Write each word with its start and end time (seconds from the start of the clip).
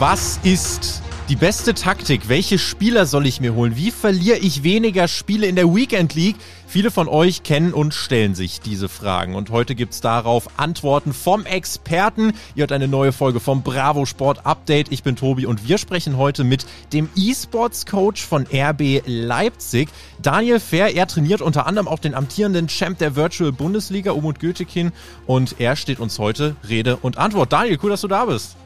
Was 0.00 0.40
ist 0.42 1.02
die 1.28 1.36
beste 1.36 1.72
Taktik? 1.72 2.28
Welche 2.28 2.58
Spieler 2.58 3.06
soll 3.06 3.28
ich 3.28 3.40
mir 3.40 3.54
holen? 3.54 3.76
Wie 3.76 3.92
verliere 3.92 4.38
ich 4.38 4.64
weniger 4.64 5.06
Spiele 5.06 5.46
in 5.46 5.54
der 5.54 5.72
Weekend 5.72 6.16
League? 6.16 6.34
Viele 6.66 6.90
von 6.90 7.06
euch 7.06 7.44
kennen 7.44 7.72
und 7.72 7.94
stellen 7.94 8.34
sich 8.34 8.60
diese 8.60 8.88
Fragen. 8.88 9.36
Und 9.36 9.50
heute 9.50 9.76
gibt's 9.76 10.00
darauf 10.00 10.58
Antworten 10.58 11.12
vom 11.12 11.46
Experten. 11.46 12.32
Ihr 12.56 12.62
hört 12.62 12.72
eine 12.72 12.88
neue 12.88 13.12
Folge 13.12 13.38
vom 13.38 13.62
Bravo 13.62 14.04
Sport 14.04 14.44
Update. 14.44 14.90
Ich 14.90 15.04
bin 15.04 15.14
Tobi 15.14 15.46
und 15.46 15.68
wir 15.68 15.78
sprechen 15.78 16.16
heute 16.16 16.42
mit 16.42 16.66
dem 16.92 17.08
E-Sports 17.14 17.86
Coach 17.86 18.26
von 18.26 18.48
RB 18.52 19.00
Leipzig, 19.06 19.90
Daniel 20.20 20.58
Fair. 20.58 20.92
Er 20.96 21.06
trainiert 21.06 21.40
unter 21.40 21.68
anderem 21.68 21.86
auch 21.86 22.00
den 22.00 22.16
amtierenden 22.16 22.66
Champ 22.66 22.98
der 22.98 23.14
Virtual 23.14 23.52
Bundesliga, 23.52 24.10
Umut 24.10 24.40
Götekin. 24.40 24.90
Und 25.26 25.60
er 25.60 25.76
steht 25.76 26.00
uns 26.00 26.18
heute 26.18 26.56
Rede 26.68 26.96
und 26.96 27.16
Antwort. 27.16 27.52
Daniel, 27.52 27.78
cool, 27.80 27.90
dass 27.90 28.00
du 28.00 28.08
da 28.08 28.24
bist. 28.24 28.56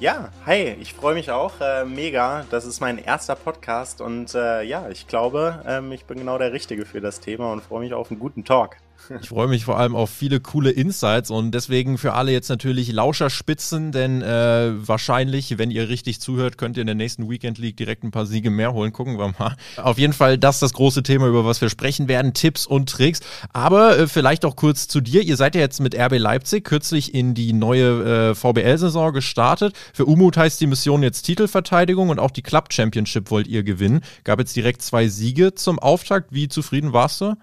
Ja, 0.00 0.30
hi, 0.46 0.76
ich 0.80 0.94
freue 0.94 1.14
mich 1.14 1.32
auch 1.32 1.60
äh, 1.60 1.84
mega. 1.84 2.44
Das 2.50 2.64
ist 2.64 2.78
mein 2.78 2.98
erster 2.98 3.34
Podcast 3.34 4.00
und 4.00 4.32
äh, 4.32 4.62
ja, 4.62 4.88
ich 4.90 5.08
glaube, 5.08 5.60
ähm, 5.66 5.90
ich 5.90 6.04
bin 6.04 6.18
genau 6.18 6.38
der 6.38 6.52
Richtige 6.52 6.86
für 6.86 7.00
das 7.00 7.18
Thema 7.18 7.50
und 7.50 7.64
freue 7.64 7.80
mich 7.80 7.92
auf 7.94 8.08
einen 8.12 8.20
guten 8.20 8.44
Talk. 8.44 8.76
Ich 9.20 9.28
freue 9.28 9.48
mich 9.48 9.64
vor 9.64 9.78
allem 9.78 9.96
auf 9.96 10.10
viele 10.10 10.40
coole 10.40 10.70
Insights 10.70 11.30
und 11.30 11.52
deswegen 11.52 11.98
für 11.98 12.12
alle 12.12 12.32
jetzt 12.32 12.48
natürlich 12.48 12.92
Lauscherspitzen, 12.92 13.92
denn 13.92 14.22
äh, 14.22 14.72
wahrscheinlich, 14.74 15.58
wenn 15.58 15.70
ihr 15.70 15.88
richtig 15.88 16.20
zuhört, 16.20 16.58
könnt 16.58 16.76
ihr 16.76 16.82
in 16.82 16.86
der 16.86 16.94
nächsten 16.94 17.28
Weekend 17.28 17.58
League 17.58 17.76
direkt 17.76 18.04
ein 18.04 18.10
paar 18.10 18.26
Siege 18.26 18.50
mehr 18.50 18.72
holen. 18.72 18.92
Gucken 18.92 19.18
wir 19.18 19.34
mal. 19.38 19.56
Auf 19.76 19.98
jeden 19.98 20.12
Fall, 20.12 20.38
das 20.38 20.56
ist 20.56 20.62
das 20.62 20.72
große 20.72 21.02
Thema, 21.02 21.26
über 21.26 21.44
was 21.44 21.60
wir 21.60 21.68
sprechen 21.68 22.08
werden, 22.08 22.34
Tipps 22.34 22.66
und 22.66 22.88
Tricks. 22.88 23.20
Aber 23.52 23.98
äh, 23.98 24.06
vielleicht 24.06 24.44
auch 24.44 24.56
kurz 24.56 24.88
zu 24.88 25.00
dir. 25.00 25.22
Ihr 25.22 25.36
seid 25.36 25.54
ja 25.54 25.60
jetzt 25.60 25.80
mit 25.80 25.94
RB 25.94 26.18
Leipzig 26.18 26.64
kürzlich 26.64 27.14
in 27.14 27.34
die 27.34 27.52
neue 27.52 28.30
äh, 28.30 28.34
VBL-Saison 28.34 29.12
gestartet. 29.12 29.74
Für 29.92 30.06
Umut 30.06 30.36
heißt 30.36 30.60
die 30.60 30.66
Mission 30.66 31.02
jetzt 31.02 31.22
Titelverteidigung 31.22 32.08
und 32.10 32.18
auch 32.18 32.30
die 32.30 32.42
Club 32.42 32.72
Championship 32.72 33.30
wollt 33.30 33.46
ihr 33.46 33.62
gewinnen. 33.62 34.00
Gab 34.24 34.38
jetzt 34.38 34.56
direkt 34.56 34.82
zwei 34.82 35.08
Siege 35.08 35.54
zum 35.54 35.78
Auftakt. 35.78 36.32
Wie 36.32 36.48
zufrieden 36.48 36.92
warst 36.92 37.20
du? 37.20 37.34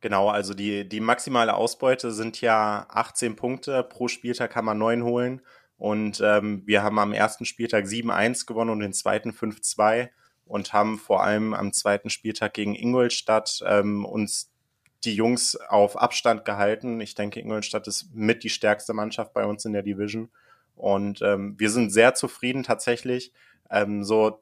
Genau, 0.00 0.28
also 0.28 0.54
die, 0.54 0.88
die 0.88 1.00
maximale 1.00 1.54
Ausbeute 1.54 2.12
sind 2.12 2.40
ja 2.40 2.86
18 2.88 3.34
Punkte. 3.34 3.82
Pro 3.82 4.06
Spieltag 4.08 4.52
kann 4.52 4.64
man 4.64 4.78
neun 4.78 5.02
holen. 5.02 5.40
Und 5.76 6.20
ähm, 6.24 6.62
wir 6.66 6.82
haben 6.82 6.98
am 6.98 7.12
ersten 7.12 7.44
Spieltag 7.44 7.84
7-1 7.84 8.46
gewonnen 8.46 8.70
und 8.70 8.80
den 8.80 8.92
zweiten 8.92 9.30
5-2 9.30 10.08
und 10.44 10.72
haben 10.72 10.98
vor 10.98 11.22
allem 11.22 11.54
am 11.54 11.72
zweiten 11.72 12.10
Spieltag 12.10 12.54
gegen 12.54 12.74
Ingolstadt 12.74 13.60
ähm, 13.66 14.04
uns 14.04 14.50
die 15.04 15.14
Jungs 15.14 15.56
auf 15.56 15.96
Abstand 15.96 16.44
gehalten. 16.44 17.00
Ich 17.00 17.14
denke, 17.14 17.40
Ingolstadt 17.40 17.86
ist 17.86 18.12
mit 18.14 18.42
die 18.42 18.50
stärkste 18.50 18.94
Mannschaft 18.94 19.32
bei 19.32 19.44
uns 19.44 19.64
in 19.64 19.72
der 19.72 19.82
Division. 19.82 20.30
Und 20.74 21.22
ähm, 21.22 21.54
wir 21.58 21.70
sind 21.70 21.90
sehr 21.90 22.14
zufrieden 22.14 22.62
tatsächlich. 22.62 23.32
Ähm, 23.70 24.04
so 24.04 24.40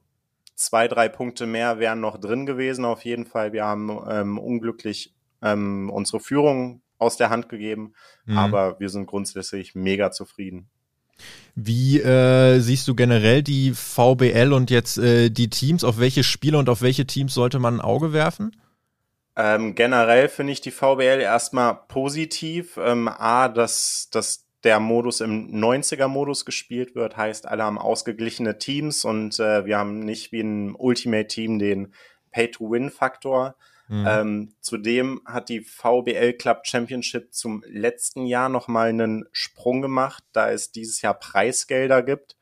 zwei, 0.54 0.88
drei 0.88 1.08
Punkte 1.08 1.46
mehr 1.46 1.78
wären 1.78 2.00
noch 2.00 2.18
drin 2.18 2.46
gewesen 2.46 2.84
auf 2.84 3.04
jeden 3.04 3.26
Fall. 3.26 3.52
Wir 3.52 3.64
haben 3.64 3.90
ähm, 4.08 4.38
unglücklich 4.38 5.15
ähm, 5.42 5.90
unsere 5.90 6.20
Führung 6.20 6.82
aus 6.98 7.16
der 7.16 7.30
Hand 7.30 7.48
gegeben, 7.48 7.94
mhm. 8.24 8.38
aber 8.38 8.80
wir 8.80 8.88
sind 8.88 9.06
grundsätzlich 9.06 9.74
mega 9.74 10.10
zufrieden. 10.10 10.68
Wie 11.54 12.00
äh, 12.00 12.58
siehst 12.60 12.86
du 12.88 12.94
generell 12.94 13.42
die 13.42 13.72
VBL 13.72 14.52
und 14.52 14.70
jetzt 14.70 14.98
äh, 14.98 15.30
die 15.30 15.48
Teams? 15.48 15.84
Auf 15.84 15.98
welche 15.98 16.22
Spiele 16.22 16.58
und 16.58 16.68
auf 16.68 16.82
welche 16.82 17.06
Teams 17.06 17.32
sollte 17.32 17.58
man 17.58 17.76
ein 17.76 17.80
Auge 17.80 18.12
werfen? 18.12 18.54
Ähm, 19.36 19.74
generell 19.74 20.28
finde 20.28 20.52
ich 20.52 20.60
die 20.60 20.70
VBL 20.70 21.20
erstmal 21.20 21.74
positiv. 21.88 22.78
Ähm, 22.78 23.08
A, 23.08 23.48
dass, 23.48 24.08
dass 24.10 24.46
der 24.64 24.80
Modus 24.80 25.20
im 25.20 25.48
90er-Modus 25.50 26.44
gespielt 26.44 26.94
wird, 26.94 27.16
heißt, 27.16 27.46
alle 27.46 27.62
haben 27.62 27.78
ausgeglichene 27.78 28.58
Teams 28.58 29.04
und 29.04 29.38
äh, 29.38 29.64
wir 29.64 29.78
haben 29.78 30.00
nicht 30.00 30.32
wie 30.32 30.40
ein 30.40 30.74
Ultimate-Team 30.74 31.58
den 31.58 31.94
Pay-to-Win-Faktor. 32.32 33.56
Mhm. 33.88 34.06
Ähm, 34.08 34.54
zudem 34.60 35.20
hat 35.24 35.48
die 35.48 35.60
VBL 35.60 36.32
Club 36.34 36.66
Championship 36.66 37.32
zum 37.32 37.62
letzten 37.66 38.26
Jahr 38.26 38.48
nochmal 38.48 38.88
einen 38.88 39.24
Sprung 39.32 39.82
gemacht, 39.82 40.24
da 40.32 40.50
es 40.50 40.72
dieses 40.72 41.02
Jahr 41.02 41.14
Preisgelder 41.14 42.02
gibt. 42.02 42.36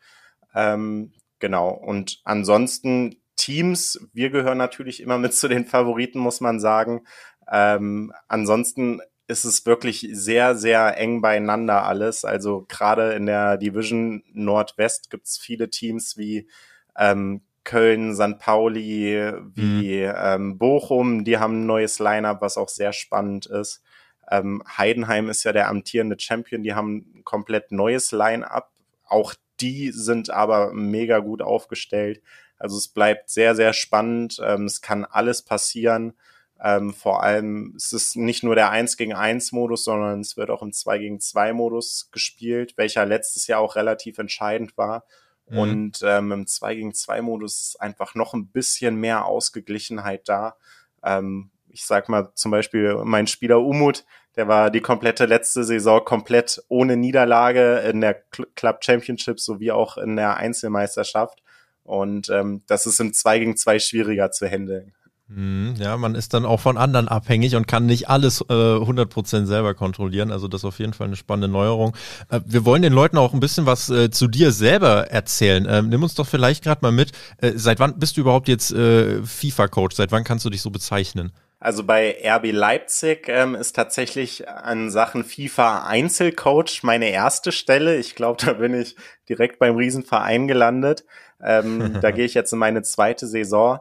Ähm, 0.54 1.12
genau. 1.38 1.70
Und 1.70 2.20
ansonsten 2.24 3.16
Teams, 3.36 4.00
wir 4.12 4.30
gehören 4.30 4.58
natürlich 4.58 5.00
immer 5.00 5.18
mit 5.18 5.34
zu 5.34 5.48
den 5.48 5.66
Favoriten, 5.66 6.18
muss 6.18 6.40
man 6.40 6.60
sagen. 6.60 7.06
Ähm, 7.50 8.12
ansonsten 8.28 9.00
ist 9.26 9.44
es 9.44 9.64
wirklich 9.66 10.06
sehr, 10.12 10.54
sehr 10.54 10.98
eng 10.98 11.20
beieinander 11.20 11.84
alles. 11.84 12.24
Also 12.24 12.64
gerade 12.68 13.12
in 13.12 13.26
der 13.26 13.56
Division 13.56 14.22
Nordwest 14.32 15.10
gibt 15.10 15.26
es 15.26 15.38
viele 15.38 15.70
Teams 15.70 16.16
wie 16.16 16.48
ähm, 16.96 17.42
Köln, 17.64 18.14
St. 18.14 18.38
Pauli, 18.38 19.32
wie 19.54 20.06
mhm. 20.06 20.14
ähm, 20.16 20.58
Bochum, 20.58 21.24
die 21.24 21.38
haben 21.38 21.62
ein 21.62 21.66
neues 21.66 21.98
Line-up, 21.98 22.40
was 22.40 22.56
auch 22.56 22.68
sehr 22.68 22.92
spannend 22.92 23.46
ist. 23.46 23.82
Ähm, 24.30 24.62
Heidenheim 24.78 25.28
ist 25.28 25.44
ja 25.44 25.52
der 25.52 25.68
amtierende 25.68 26.18
Champion, 26.18 26.62
die 26.62 26.74
haben 26.74 27.06
ein 27.14 27.24
komplett 27.24 27.72
neues 27.72 28.12
Line-up. 28.12 28.70
Auch 29.06 29.34
die 29.60 29.90
sind 29.92 30.30
aber 30.30 30.72
mega 30.72 31.18
gut 31.18 31.42
aufgestellt. 31.42 32.22
Also 32.58 32.76
es 32.76 32.88
bleibt 32.88 33.30
sehr, 33.30 33.54
sehr 33.54 33.72
spannend. 33.72 34.40
Ähm, 34.42 34.64
es 34.64 34.80
kann 34.80 35.04
alles 35.04 35.42
passieren. 35.42 36.14
Ähm, 36.62 36.94
vor 36.94 37.22
allem 37.22 37.74
es 37.76 37.92
ist 37.92 38.16
nicht 38.16 38.42
nur 38.42 38.54
der 38.54 38.70
1 38.70 38.96
gegen 38.96 39.12
1 39.12 39.52
Modus, 39.52 39.84
sondern 39.84 40.20
es 40.20 40.36
wird 40.36 40.50
auch 40.50 40.62
im 40.62 40.72
2 40.72 40.98
gegen 40.98 41.20
2 41.20 41.52
Modus 41.52 42.08
gespielt, 42.12 42.74
welcher 42.76 43.04
letztes 43.04 43.46
Jahr 43.46 43.60
auch 43.60 43.76
relativ 43.76 44.18
entscheidend 44.18 44.76
war. 44.76 45.04
Mhm. 45.48 45.58
Und 45.58 46.00
ähm, 46.02 46.32
im 46.32 46.46
2 46.46 46.74
gegen 46.74 46.94
2 46.94 47.22
Modus 47.22 47.60
ist 47.60 47.80
einfach 47.80 48.14
noch 48.14 48.34
ein 48.34 48.48
bisschen 48.48 48.96
mehr 48.96 49.26
Ausgeglichenheit 49.26 50.28
da. 50.28 50.56
Ähm, 51.02 51.50
ich 51.68 51.84
sag 51.84 52.08
mal 52.08 52.30
zum 52.34 52.50
Beispiel 52.50 53.00
mein 53.04 53.26
Spieler 53.26 53.60
Umut, 53.60 54.04
der 54.36 54.48
war 54.48 54.70
die 54.70 54.80
komplette 54.80 55.26
letzte 55.26 55.64
Saison 55.64 56.04
komplett 56.04 56.62
ohne 56.68 56.96
Niederlage 56.96 57.78
in 57.80 58.00
der 58.00 58.14
Club 58.14 58.84
Championship 58.84 59.38
sowie 59.40 59.70
auch 59.70 59.96
in 59.96 60.16
der 60.16 60.36
Einzelmeisterschaft. 60.36 61.42
Und 61.84 62.30
ähm, 62.30 62.62
das 62.66 62.86
ist 62.86 62.98
im 63.00 63.12
2 63.12 63.38
gegen 63.38 63.56
2 63.56 63.78
schwieriger 63.78 64.30
zu 64.30 64.46
handeln. 64.46 64.94
Mhm, 65.26 65.76
ja, 65.78 65.96
man 65.96 66.14
ist 66.14 66.34
dann 66.34 66.44
auch 66.44 66.60
von 66.60 66.76
anderen 66.76 67.08
abhängig 67.08 67.56
und 67.56 67.66
kann 67.66 67.86
nicht 67.86 68.10
alles 68.10 68.42
äh, 68.42 68.52
100% 68.52 69.46
selber 69.46 69.74
kontrollieren. 69.74 70.30
Also 70.30 70.48
das 70.48 70.60
ist 70.60 70.64
auf 70.66 70.78
jeden 70.78 70.92
Fall 70.92 71.06
eine 71.06 71.16
spannende 71.16 71.48
Neuerung. 71.48 71.96
Äh, 72.28 72.40
wir 72.44 72.66
wollen 72.66 72.82
den 72.82 72.92
Leuten 72.92 73.16
auch 73.16 73.32
ein 73.32 73.40
bisschen 73.40 73.64
was 73.64 73.88
äh, 73.88 74.10
zu 74.10 74.28
dir 74.28 74.52
selber 74.52 75.10
erzählen. 75.10 75.66
Ähm, 75.68 75.88
nimm 75.88 76.02
uns 76.02 76.14
doch 76.14 76.26
vielleicht 76.26 76.62
gerade 76.62 76.80
mal 76.82 76.92
mit. 76.92 77.12
Äh, 77.38 77.52
seit 77.54 77.80
wann 77.80 77.98
bist 77.98 78.18
du 78.18 78.20
überhaupt 78.20 78.48
jetzt 78.48 78.70
äh, 78.72 79.22
FIFA-Coach? 79.22 79.96
Seit 79.96 80.12
wann 80.12 80.24
kannst 80.24 80.44
du 80.44 80.50
dich 80.50 80.60
so 80.60 80.70
bezeichnen? 80.70 81.32
Also 81.58 81.84
bei 81.84 82.18
RB 82.22 82.52
Leipzig 82.52 83.26
ähm, 83.28 83.54
ist 83.54 83.74
tatsächlich 83.74 84.46
an 84.46 84.90
Sachen 84.90 85.24
FIFA 85.24 85.86
Einzelcoach 85.86 86.82
meine 86.82 87.08
erste 87.08 87.50
Stelle. 87.50 87.96
Ich 87.96 88.14
glaube, 88.14 88.36
da 88.44 88.52
bin 88.52 88.74
ich 88.74 88.94
direkt 89.26 89.58
beim 89.58 89.74
Riesenverein 89.76 90.48
gelandet. 90.48 91.06
Ähm, 91.42 91.96
da 92.02 92.10
gehe 92.12 92.26
ich 92.26 92.34
jetzt 92.34 92.52
in 92.52 92.58
meine 92.58 92.82
zweite 92.82 93.26
Saison. 93.26 93.80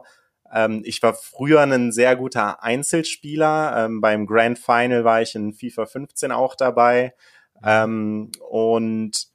Ähm, 0.54 0.82
ich 0.84 1.02
war 1.02 1.14
früher 1.14 1.60
ein 1.60 1.92
sehr 1.92 2.16
guter 2.16 2.62
Einzelspieler. 2.62 3.84
Ähm, 3.84 4.00
beim 4.00 4.26
Grand 4.26 4.58
Final 4.58 5.04
war 5.04 5.20
ich 5.20 5.34
in 5.34 5.52
FIFA 5.52 5.86
15 5.86 6.32
auch 6.32 6.54
dabei. 6.54 7.14
Ähm, 7.62 8.30
und 8.48 9.34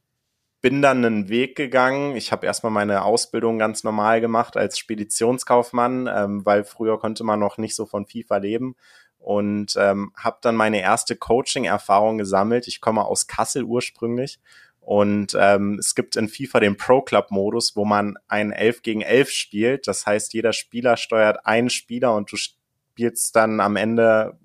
bin 0.62 0.81
dann 0.81 1.06
einen 1.06 1.29
Weg 1.29 1.56
gegangen. 1.56 2.16
Ich 2.16 2.31
habe 2.31 2.46
erstmal 2.46 2.72
meine 2.72 3.03
Ausbildung 3.03 3.59
ganz 3.59 3.84
normal 3.84 4.22
gemacht 4.22 4.58
als 4.58 4.78
Speditionskaufmann, 4.78 6.09
ähm, 6.13 6.46
weil 6.46 6.63
früher 6.63 7.00
konnte 7.00 7.24
man 7.24 7.40
noch 7.40 7.58
nicht 7.58 7.75
so 7.75 7.85
von 7.85 8.06
FIFA 8.06 8.38
leben 8.38 8.75
und 9.19 9.75
ähm, 9.78 10.12
habe 10.18 10.38
dann 10.41 10.56
meine 10.56 10.81
erste 10.81 11.16
Coaching-Erfahrung 11.16 12.18
gesammelt. 12.18 12.68
Ich 12.68 12.82
komme 12.82 13.05
aus 13.05 13.28
Kassel 13.28 13.64
ursprünglich 13.64 14.40
und 14.90 15.38
ähm, 15.40 15.78
es 15.78 15.94
gibt 15.94 16.16
in 16.16 16.28
FIFA 16.28 16.62
den 16.62 16.76
Pro 16.76 17.03
Club 17.03 17.30
Modus, 17.30 17.76
wo 17.76 17.86
man 17.86 18.18
ein 18.28 18.52
11 18.52 18.82
gegen 18.82 19.02
11 19.02 19.30
spielt. 19.30 19.88
Das 19.88 20.08
heißt, 20.08 20.34
jeder 20.34 20.52
Spieler 20.52 20.97
steuert 20.97 21.46
einen 21.46 21.70
Spieler 21.70 22.16
und 22.16 22.32
du 22.32 22.38
spielst 22.38 23.36
dann 23.36 23.59
am 23.59 23.76
Ende 23.76 24.40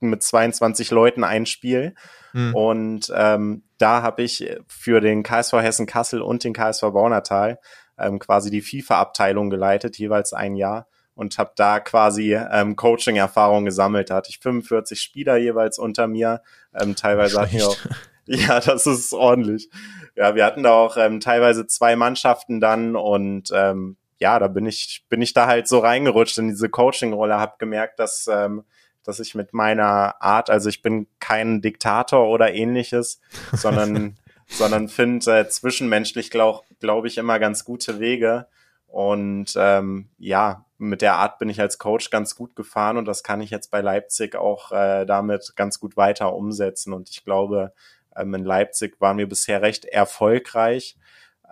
mit 0.00 0.22
22 0.22 0.90
Leuten 0.90 1.22
ein 1.22 1.44
Spiel. 1.44 1.94
Mhm. 2.32 2.54
Und 2.54 3.12
ähm, 3.14 3.64
da 3.76 4.00
habe 4.00 4.22
ich 4.22 4.56
für 4.66 5.02
den 5.02 5.22
KSV 5.22 5.52
Hessen 5.52 5.84
Kassel 5.84 6.22
und 6.22 6.44
den 6.44 6.54
KSV 6.54 6.80
Baunatal 6.84 7.60
ähm, 7.98 8.18
quasi 8.18 8.50
die 8.50 8.62
FIFA-Abteilung 8.62 9.50
geleitet, 9.50 9.98
jeweils 9.98 10.32
ein 10.32 10.56
Jahr 10.56 10.88
und 11.14 11.36
habe 11.36 11.52
da 11.56 11.78
quasi 11.78 12.34
ähm, 12.34 12.76
Coaching-Erfahrung 12.76 13.66
gesammelt. 13.66 14.08
Da 14.08 14.14
hatte 14.14 14.30
ich 14.30 14.38
45 14.38 14.98
Spieler 14.98 15.36
jeweils 15.36 15.78
unter 15.78 16.06
mir. 16.06 16.40
Ähm, 16.74 16.96
teilweise 16.96 17.38
hatten 17.38 17.58
wir 17.58 17.68
auch 17.68 17.76
Ja, 18.26 18.58
das 18.60 18.86
ist 18.86 19.12
ordentlich. 19.12 19.68
Ja, 20.16 20.34
wir 20.34 20.44
hatten 20.44 20.62
da 20.62 20.72
auch 20.72 20.96
ähm, 20.96 21.20
teilweise 21.20 21.66
zwei 21.66 21.94
Mannschaften 21.94 22.60
dann 22.60 22.96
und 22.96 23.50
ähm, 23.52 23.96
ja, 24.18 24.38
da 24.38 24.48
bin 24.48 24.64
ich 24.64 25.04
bin 25.08 25.20
ich 25.20 25.34
da 25.34 25.46
halt 25.46 25.68
so 25.68 25.80
reingerutscht 25.80 26.38
in 26.38 26.48
diese 26.48 26.70
Coaching-Rolle, 26.70 27.38
habe 27.38 27.56
gemerkt, 27.58 27.98
dass 27.98 28.26
ähm, 28.32 28.64
dass 29.02 29.20
ich 29.20 29.34
mit 29.34 29.52
meiner 29.52 30.22
Art, 30.22 30.48
also 30.48 30.70
ich 30.70 30.80
bin 30.80 31.06
kein 31.20 31.60
Diktator 31.60 32.26
oder 32.28 32.54
ähnliches, 32.54 33.20
sondern 33.52 34.16
sondern 34.46 34.88
finde 34.88 35.40
äh, 35.40 35.48
zwischenmenschlich 35.48 36.30
glaube 36.30 36.62
glaube 36.80 37.08
ich, 37.08 37.18
immer 37.18 37.38
ganz 37.38 37.64
gute 37.64 37.98
Wege. 37.98 38.46
Und 38.86 39.54
ähm, 39.56 40.08
ja, 40.18 40.64
mit 40.78 41.02
der 41.02 41.14
Art 41.16 41.38
bin 41.38 41.48
ich 41.48 41.60
als 41.60 41.78
Coach 41.78 42.10
ganz 42.10 42.36
gut 42.36 42.54
gefahren 42.54 42.96
und 42.96 43.06
das 43.06 43.22
kann 43.22 43.40
ich 43.40 43.50
jetzt 43.50 43.70
bei 43.70 43.80
Leipzig 43.80 44.36
auch 44.36 44.70
äh, 44.70 45.04
damit 45.04 45.54
ganz 45.56 45.80
gut 45.80 45.96
weiter 45.96 46.34
umsetzen. 46.34 46.92
Und 46.92 47.10
ich 47.10 47.24
glaube, 47.24 47.72
ähm, 48.16 48.34
in 48.34 48.44
Leipzig 48.44 49.00
waren 49.00 49.18
wir 49.18 49.28
bisher 49.28 49.62
recht 49.62 49.84
erfolgreich. 49.84 50.96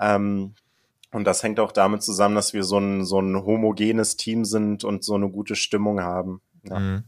Ähm, 0.01 0.55
und 1.13 1.25
das 1.25 1.43
hängt 1.43 1.61
auch 1.61 1.73
damit 1.73 2.03
zusammen, 2.03 2.35
dass 2.35 2.55
wir 2.55 2.65
so 2.65 2.79
ein, 2.79 3.05
so 3.05 3.21
ein 3.21 3.37
homogenes 3.45 4.17
Team 4.17 4.45
sind 4.45 4.83
und 4.83 5.05
so 5.05 5.15
eine 5.15 5.29
gute 5.29 5.57
Stimmung 5.57 6.01
haben. 6.01 6.41
Ja. 6.65 6.79
Mhm. 6.79 7.05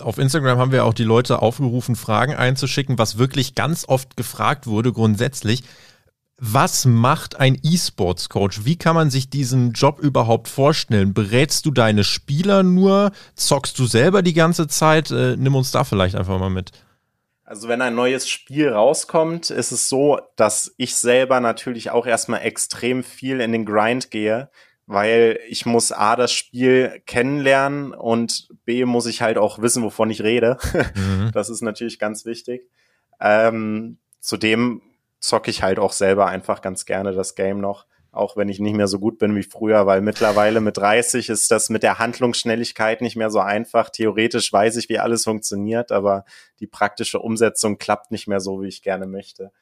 Auf 0.00 0.18
Instagram 0.18 0.58
haben 0.58 0.72
wir 0.72 0.84
auch 0.84 0.94
die 0.94 1.04
Leute 1.04 1.40
aufgerufen, 1.40 1.94
Fragen 1.94 2.34
einzuschicken, 2.34 2.98
was 2.98 3.16
wirklich 3.16 3.54
ganz 3.54 3.84
oft 3.88 4.16
gefragt 4.16 4.66
wurde 4.66 4.92
grundsätzlich. 4.92 5.62
Was 6.38 6.84
macht 6.84 7.38
ein 7.38 7.58
E-Sports-Coach? 7.62 8.64
Wie 8.64 8.76
kann 8.76 8.94
man 8.94 9.08
sich 9.08 9.30
diesen 9.30 9.72
Job 9.72 10.00
überhaupt 10.00 10.48
vorstellen? 10.48 11.14
Berätst 11.14 11.64
du 11.64 11.70
deine 11.70 12.04
Spieler 12.04 12.62
nur? 12.62 13.12
Zockst 13.36 13.78
du 13.78 13.86
selber 13.86 14.22
die 14.22 14.34
ganze 14.34 14.66
Zeit? 14.66 15.10
Äh, 15.10 15.36
nimm 15.36 15.54
uns 15.54 15.70
da 15.70 15.84
vielleicht 15.84 16.16
einfach 16.16 16.38
mal 16.38 16.50
mit. 16.50 16.72
Also 17.46 17.68
wenn 17.68 17.80
ein 17.80 17.94
neues 17.94 18.28
Spiel 18.28 18.70
rauskommt, 18.70 19.50
ist 19.50 19.70
es 19.70 19.88
so, 19.88 20.18
dass 20.34 20.74
ich 20.78 20.96
selber 20.96 21.38
natürlich 21.38 21.90
auch 21.90 22.04
erstmal 22.04 22.42
extrem 22.42 23.04
viel 23.04 23.40
in 23.40 23.52
den 23.52 23.64
Grind 23.64 24.10
gehe, 24.10 24.50
weil 24.86 25.38
ich 25.48 25.64
muss 25.64 25.92
A, 25.92 26.16
das 26.16 26.32
Spiel 26.32 27.00
kennenlernen 27.06 27.94
und 27.94 28.48
B, 28.64 28.84
muss 28.84 29.06
ich 29.06 29.22
halt 29.22 29.38
auch 29.38 29.60
wissen, 29.60 29.84
wovon 29.84 30.10
ich 30.10 30.22
rede. 30.22 30.58
Mhm. 30.94 31.30
Das 31.34 31.48
ist 31.48 31.62
natürlich 31.62 32.00
ganz 32.00 32.24
wichtig. 32.24 32.68
Ähm, 33.20 33.98
zudem 34.18 34.82
zocke 35.20 35.50
ich 35.50 35.62
halt 35.62 35.78
auch 35.78 35.92
selber 35.92 36.26
einfach 36.26 36.62
ganz 36.62 36.84
gerne 36.84 37.12
das 37.12 37.36
Game 37.36 37.60
noch 37.60 37.86
auch 38.16 38.36
wenn 38.36 38.48
ich 38.48 38.60
nicht 38.60 38.74
mehr 38.74 38.88
so 38.88 38.98
gut 38.98 39.18
bin 39.18 39.34
wie 39.36 39.42
früher, 39.42 39.86
weil 39.86 40.00
mittlerweile 40.00 40.60
mit 40.60 40.76
30 40.76 41.28
ist 41.28 41.50
das 41.50 41.70
mit 41.70 41.82
der 41.82 41.98
Handlungsschnelligkeit 41.98 43.00
nicht 43.00 43.16
mehr 43.16 43.30
so 43.30 43.40
einfach. 43.40 43.90
Theoretisch 43.90 44.52
weiß 44.52 44.76
ich, 44.76 44.88
wie 44.88 44.98
alles 44.98 45.24
funktioniert, 45.24 45.92
aber 45.92 46.24
die 46.60 46.66
praktische 46.66 47.18
Umsetzung 47.18 47.78
klappt 47.78 48.10
nicht 48.10 48.26
mehr 48.26 48.40
so, 48.40 48.62
wie 48.62 48.68
ich 48.68 48.82
gerne 48.82 49.06
möchte. 49.06 49.52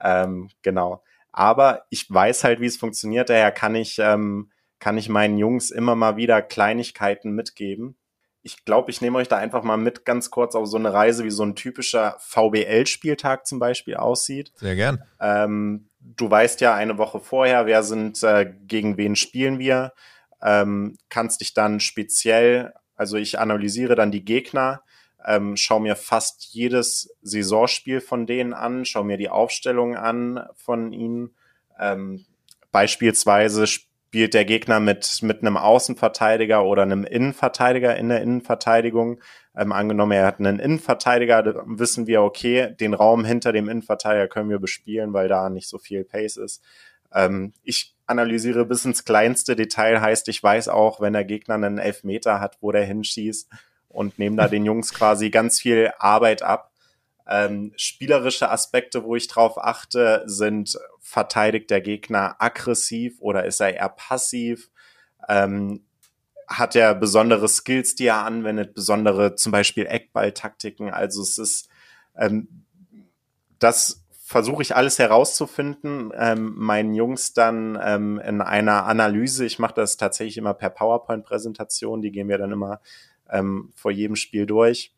Ähm, 0.00 0.50
genau. 0.62 1.02
Aber 1.30 1.86
ich 1.88 2.10
weiß 2.10 2.44
halt, 2.44 2.60
wie 2.60 2.66
es 2.66 2.76
funktioniert, 2.76 3.30
daher 3.30 3.52
kann 3.52 3.74
ich, 3.74 3.98
ähm, 3.98 4.50
kann 4.78 4.98
ich 4.98 5.08
meinen 5.08 5.38
Jungs 5.38 5.70
immer 5.70 5.94
mal 5.94 6.16
wieder 6.16 6.42
Kleinigkeiten 6.42 7.32
mitgeben. 7.32 7.96
Ich 8.42 8.64
glaube, 8.64 8.90
ich 8.90 9.00
nehme 9.00 9.18
euch 9.18 9.28
da 9.28 9.36
einfach 9.36 9.62
mal 9.62 9.76
mit 9.76 10.04
ganz 10.04 10.30
kurz 10.30 10.54
auf 10.54 10.66
so 10.66 10.76
eine 10.76 10.92
Reise, 10.92 11.24
wie 11.24 11.30
so 11.30 11.44
ein 11.44 11.54
typischer 11.54 12.16
VBL-Spieltag 12.18 13.46
zum 13.46 13.58
Beispiel 13.58 13.96
aussieht. 13.96 14.52
Sehr 14.56 14.74
gern. 14.74 15.02
Ähm, 15.20 15.88
du 16.00 16.30
weißt 16.30 16.60
ja 16.60 16.74
eine 16.74 16.98
Woche 16.98 17.20
vorher, 17.20 17.66
wer 17.66 17.82
sind, 17.82 18.22
äh, 18.22 18.52
gegen 18.66 18.96
wen 18.96 19.16
spielen 19.16 19.58
wir, 19.58 19.92
ähm, 20.42 20.96
kannst 21.08 21.40
dich 21.40 21.54
dann 21.54 21.80
speziell, 21.80 22.72
also 22.96 23.16
ich 23.16 23.38
analysiere 23.38 23.94
dann 23.94 24.10
die 24.10 24.24
Gegner, 24.24 24.82
ähm, 25.24 25.56
schau 25.56 25.78
mir 25.78 25.96
fast 25.96 26.52
jedes 26.52 27.14
Saisonspiel 27.22 28.00
von 28.00 28.26
denen 28.26 28.54
an, 28.54 28.84
schau 28.84 29.04
mir 29.04 29.16
die 29.16 29.28
Aufstellung 29.28 29.96
an 29.96 30.44
von 30.56 30.92
ihnen. 30.92 31.36
Ähm, 31.78 32.24
beispielsweise 32.72 33.66
spielt 34.12 34.34
der 34.34 34.44
Gegner 34.44 34.78
mit, 34.78 35.22
mit 35.22 35.40
einem 35.40 35.56
Außenverteidiger 35.56 36.66
oder 36.66 36.82
einem 36.82 37.04
Innenverteidiger 37.04 37.96
in 37.96 38.10
der 38.10 38.20
Innenverteidigung. 38.20 39.22
Ähm, 39.56 39.72
angenommen, 39.72 40.12
er 40.12 40.26
hat 40.26 40.38
einen 40.38 40.58
Innenverteidiger, 40.58 41.42
dann 41.42 41.78
wissen 41.78 42.06
wir, 42.06 42.20
okay, 42.20 42.76
den 42.78 42.92
Raum 42.92 43.24
hinter 43.24 43.52
dem 43.52 43.70
Innenverteidiger 43.70 44.28
können 44.28 44.50
wir 44.50 44.58
bespielen, 44.58 45.14
weil 45.14 45.28
da 45.28 45.48
nicht 45.48 45.66
so 45.66 45.78
viel 45.78 46.04
Pace 46.04 46.36
ist. 46.36 46.62
Ähm, 47.10 47.54
ich 47.62 47.96
analysiere 48.04 48.66
bis 48.66 48.84
ins 48.84 49.06
kleinste 49.06 49.56
Detail, 49.56 50.02
heißt, 50.02 50.28
ich 50.28 50.42
weiß 50.42 50.68
auch, 50.68 51.00
wenn 51.00 51.14
der 51.14 51.24
Gegner 51.24 51.54
einen 51.54 51.78
Elfmeter 51.78 52.38
hat, 52.38 52.58
wo 52.60 52.70
der 52.70 52.84
hinschießt 52.84 53.48
und 53.88 54.18
nehme 54.18 54.36
da 54.36 54.46
den 54.46 54.66
Jungs 54.66 54.92
quasi 54.92 55.30
ganz 55.30 55.58
viel 55.58 55.90
Arbeit 55.98 56.42
ab. 56.42 56.70
Ähm, 57.28 57.72
spielerische 57.76 58.50
Aspekte, 58.50 59.04
wo 59.04 59.16
ich 59.16 59.28
drauf 59.28 59.58
achte, 59.58 60.22
sind 60.26 60.78
verteidigt 61.00 61.70
der 61.70 61.80
Gegner 61.80 62.36
aggressiv 62.38 63.20
oder 63.20 63.44
ist 63.44 63.60
er 63.60 63.74
eher 63.74 63.88
passiv? 63.88 64.70
Ähm, 65.28 65.84
hat 66.48 66.76
er 66.76 66.94
besondere 66.94 67.48
Skills, 67.48 67.94
die 67.94 68.06
er 68.06 68.24
anwendet, 68.24 68.74
besondere 68.74 69.36
zum 69.36 69.52
Beispiel 69.52 69.86
Eckballtaktiken? 69.86 70.90
Also 70.90 71.22
es 71.22 71.38
ist, 71.38 71.68
ähm, 72.16 72.64
das 73.58 74.04
versuche 74.24 74.62
ich 74.62 74.74
alles 74.74 74.98
herauszufinden, 74.98 76.10
ähm, 76.16 76.54
meinen 76.56 76.94
Jungs 76.94 77.34
dann 77.34 77.78
ähm, 77.82 78.18
in 78.18 78.40
einer 78.40 78.86
Analyse, 78.86 79.44
ich 79.44 79.58
mache 79.58 79.74
das 79.74 79.96
tatsächlich 79.96 80.38
immer 80.38 80.54
per 80.54 80.70
PowerPoint-Präsentation, 80.70 82.02
die 82.02 82.10
gehen 82.10 82.28
wir 82.28 82.38
dann 82.38 82.52
immer 82.52 82.80
ähm, 83.30 83.70
vor 83.74 83.90
jedem 83.90 84.16
Spiel 84.16 84.46
durch 84.46 84.92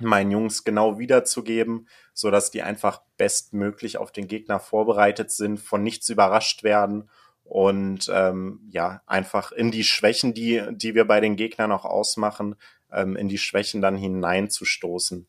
meinen 0.00 0.30
Jungs 0.30 0.64
genau 0.64 0.98
wiederzugeben, 0.98 1.88
so 2.12 2.30
dass 2.30 2.50
die 2.50 2.62
einfach 2.62 3.02
bestmöglich 3.16 3.98
auf 3.98 4.12
den 4.12 4.28
Gegner 4.28 4.60
vorbereitet 4.60 5.30
sind, 5.30 5.58
von 5.58 5.82
nichts 5.82 6.08
überrascht 6.08 6.62
werden 6.62 7.08
und 7.44 8.10
ähm, 8.12 8.60
ja 8.70 9.02
einfach 9.06 9.52
in 9.52 9.70
die 9.70 9.84
Schwächen, 9.84 10.34
die 10.34 10.62
die 10.70 10.94
wir 10.94 11.04
bei 11.04 11.20
den 11.20 11.36
Gegnern 11.36 11.72
auch 11.72 11.84
ausmachen, 11.84 12.54
ähm, 12.92 13.16
in 13.16 13.28
die 13.28 13.38
Schwächen 13.38 13.80
dann 13.80 13.96
hineinzustoßen. 13.96 15.26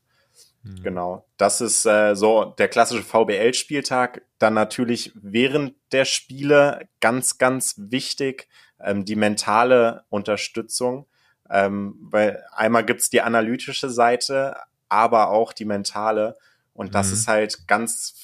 Mhm. 0.63 0.83
Genau, 0.83 1.25
das 1.37 1.61
ist 1.61 1.85
äh, 1.85 2.15
so 2.15 2.45
der 2.57 2.67
klassische 2.67 3.03
VBL-Spieltag. 3.03 4.21
Dann 4.37 4.53
natürlich 4.53 5.11
während 5.15 5.73
der 5.91 6.05
Spiele 6.05 6.87
ganz 6.99 7.37
ganz 7.39 7.75
wichtig 7.77 8.47
ähm, 8.79 9.05
die 9.05 9.15
mentale 9.15 10.03
Unterstützung 10.09 11.07
ähm, 11.51 11.95
weil 12.09 12.43
einmal 12.55 12.85
gibt's 12.85 13.09
die 13.09 13.21
analytische 13.21 13.89
Seite, 13.89 14.55
aber 14.87 15.29
auch 15.29 15.51
die 15.53 15.65
mentale. 15.65 16.37
Und 16.73 16.95
das 16.95 17.07
mhm. 17.07 17.13
ist 17.13 17.27
halt 17.27 17.67
ganz, 17.67 18.15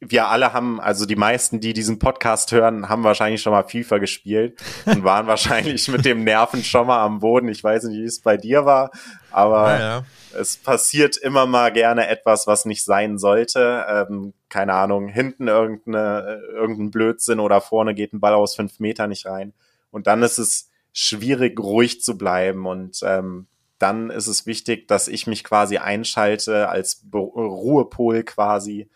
wir 0.00 0.28
alle 0.28 0.54
haben, 0.54 0.80
also 0.80 1.04
die 1.04 1.16
meisten, 1.16 1.60
die 1.60 1.74
diesen 1.74 1.98
Podcast 1.98 2.50
hören, 2.52 2.88
haben 2.88 3.04
wahrscheinlich 3.04 3.42
schon 3.42 3.52
mal 3.52 3.64
FIFA 3.64 3.98
gespielt 3.98 4.58
und 4.86 5.04
waren 5.04 5.26
wahrscheinlich 5.26 5.88
mit 5.88 6.06
dem 6.06 6.24
Nerven 6.24 6.64
schon 6.64 6.86
mal 6.86 7.04
am 7.04 7.18
Boden. 7.18 7.48
Ich 7.48 7.62
weiß 7.62 7.84
nicht, 7.84 7.98
wie 7.98 8.04
es 8.04 8.20
bei 8.20 8.38
dir 8.38 8.64
war, 8.64 8.92
aber 9.30 9.70
ja, 9.72 9.78
ja. 9.78 10.04
es 10.40 10.56
passiert 10.56 11.18
immer 11.18 11.44
mal 11.44 11.70
gerne 11.70 12.08
etwas, 12.08 12.46
was 12.46 12.64
nicht 12.64 12.82
sein 12.82 13.18
sollte. 13.18 13.84
Ähm, 13.88 14.32
keine 14.48 14.72
Ahnung, 14.72 15.08
hinten 15.08 15.48
irgendeine, 15.48 16.40
irgendein 16.54 16.90
Blödsinn 16.90 17.40
oder 17.40 17.60
vorne 17.60 17.94
geht 17.94 18.14
ein 18.14 18.20
Ball 18.20 18.34
aus 18.34 18.56
fünf 18.56 18.80
Meter 18.80 19.06
nicht 19.06 19.26
rein. 19.26 19.52
Und 19.90 20.06
dann 20.06 20.22
ist 20.22 20.38
es 20.38 20.68
schwierig, 20.98 21.60
ruhig 21.60 22.02
zu 22.02 22.18
bleiben. 22.18 22.66
Und 22.66 23.00
ähm, 23.02 23.46
dann 23.78 24.10
ist 24.10 24.26
es 24.26 24.46
wichtig, 24.46 24.88
dass 24.88 25.06
ich 25.06 25.26
mich 25.26 25.44
quasi 25.44 25.78
einschalte 25.78 26.68
als 26.68 27.02
Be 27.04 27.18
Ruhepol 27.18 28.24
quasi. 28.24 28.88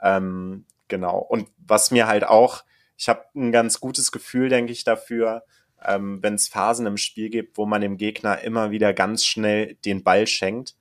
Ähm, 0.00 0.64
genau. 0.86 1.18
Und 1.18 1.48
was 1.58 1.90
mir 1.90 2.06
halt 2.06 2.24
auch, 2.24 2.62
ich 2.96 3.08
habe 3.08 3.24
ein 3.34 3.50
ganz 3.50 3.80
gutes 3.80 4.12
Gefühl, 4.12 4.48
denke 4.48 4.72
ich, 4.72 4.84
dafür, 4.84 5.42
ähm, 5.84 6.22
wenn 6.22 6.34
es 6.34 6.48
Phasen 6.48 6.86
im 6.86 6.96
Spiel 6.96 7.28
gibt, 7.28 7.58
wo 7.58 7.66
man 7.66 7.80
dem 7.80 7.96
Gegner 7.96 8.40
immer 8.42 8.70
wieder 8.70 8.92
ganz 8.94 9.24
schnell 9.24 9.74
den 9.84 10.04
Ball 10.04 10.26
schenkt. 10.28 10.76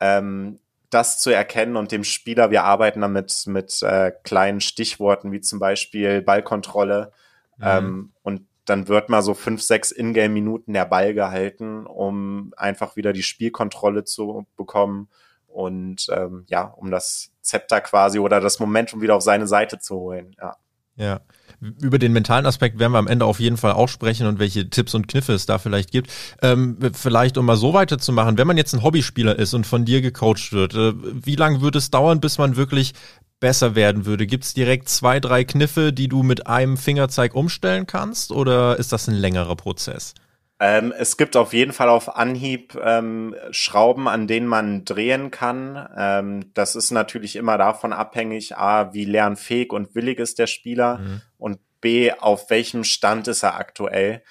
Ähm, 0.00 0.58
das 0.88 1.20
zu 1.20 1.30
erkennen 1.30 1.76
und 1.76 1.92
dem 1.92 2.04
Spieler, 2.04 2.50
wir 2.50 2.64
arbeiten 2.64 3.02
damit 3.02 3.44
mit 3.46 3.82
äh, 3.82 4.12
kleinen 4.22 4.60
Stichworten 4.60 5.32
wie 5.32 5.40
zum 5.40 5.58
Beispiel 5.58 6.22
Ballkontrolle 6.22 7.12
mhm. 7.58 7.64
ähm, 7.66 8.12
und 8.22 8.46
dann 8.66 8.88
wird 8.88 9.08
mal 9.08 9.22
so 9.22 9.34
fünf, 9.34 9.62
sechs 9.62 9.90
Ingame-Minuten 9.90 10.72
der 10.72 10.84
Ball 10.84 11.14
gehalten, 11.14 11.86
um 11.86 12.52
einfach 12.56 12.96
wieder 12.96 13.12
die 13.12 13.22
Spielkontrolle 13.22 14.04
zu 14.04 14.46
bekommen 14.56 15.08
und 15.46 16.06
ähm, 16.10 16.44
ja, 16.48 16.64
um 16.64 16.90
das 16.90 17.30
Zepter 17.40 17.80
quasi 17.80 18.18
oder 18.18 18.40
das 18.40 18.60
Momentum 18.60 19.00
wieder 19.00 19.14
auf 19.14 19.22
seine 19.22 19.46
Seite 19.46 19.78
zu 19.78 19.96
holen. 19.96 20.36
Ja. 20.38 20.56
Ja. 20.96 21.20
Über 21.60 21.98
den 21.98 22.12
mentalen 22.12 22.44
Aspekt 22.44 22.78
werden 22.78 22.92
wir 22.92 22.98
am 22.98 23.06
Ende 23.06 23.24
auf 23.24 23.40
jeden 23.40 23.56
Fall 23.56 23.72
auch 23.72 23.88
sprechen 23.88 24.26
und 24.26 24.38
welche 24.38 24.68
Tipps 24.68 24.94
und 24.94 25.08
Kniffe 25.08 25.32
es 25.32 25.46
da 25.46 25.58
vielleicht 25.58 25.90
gibt. 25.90 26.10
Ähm, 26.42 26.78
vielleicht, 26.92 27.38
um 27.38 27.46
mal 27.46 27.56
so 27.56 27.72
weiterzumachen, 27.72 28.36
wenn 28.36 28.46
man 28.46 28.56
jetzt 28.56 28.74
ein 28.74 28.82
Hobbyspieler 28.82 29.38
ist 29.38 29.54
und 29.54 29.66
von 29.66 29.84
dir 29.84 30.02
gecoacht 30.02 30.52
wird, 30.52 30.74
äh, 30.74 30.92
wie 30.96 31.36
lange 31.36 31.60
würde 31.60 31.78
es 31.78 31.90
dauern, 31.90 32.20
bis 32.20 32.38
man 32.38 32.56
wirklich 32.56 32.92
besser 33.40 33.74
werden 33.74 34.06
würde? 34.06 34.26
Gibt 34.26 34.44
es 34.44 34.54
direkt 34.54 34.88
zwei, 34.88 35.20
drei 35.20 35.44
Kniffe, 35.44 35.92
die 35.92 36.08
du 36.08 36.22
mit 36.22 36.46
einem 36.46 36.76
Fingerzeig 36.76 37.34
umstellen 37.34 37.86
kannst 37.86 38.32
oder 38.32 38.78
ist 38.78 38.92
das 38.92 39.08
ein 39.08 39.14
längerer 39.14 39.56
Prozess? 39.56 40.14
Ähm, 40.58 40.94
es 40.96 41.18
gibt 41.18 41.36
auf 41.36 41.52
jeden 41.52 41.72
Fall 41.72 41.90
auf 41.90 42.16
Anhieb 42.16 42.78
ähm, 42.82 43.36
Schrauben, 43.50 44.08
an 44.08 44.26
denen 44.26 44.46
man 44.46 44.86
drehen 44.86 45.30
kann. 45.30 45.86
Ähm, 45.96 46.50
das 46.54 46.76
ist 46.76 46.92
natürlich 46.92 47.36
immer 47.36 47.58
davon 47.58 47.92
abhängig, 47.92 48.56
a, 48.56 48.94
wie 48.94 49.04
lernfähig 49.04 49.72
und 49.72 49.94
willig 49.94 50.18
ist 50.18 50.38
der 50.38 50.46
Spieler 50.46 50.98
mhm. 50.98 51.22
und 51.36 51.58
b, 51.82 52.12
auf 52.12 52.48
welchem 52.48 52.84
Stand 52.84 53.28
ist 53.28 53.42
er 53.42 53.56
aktuell. 53.56 54.22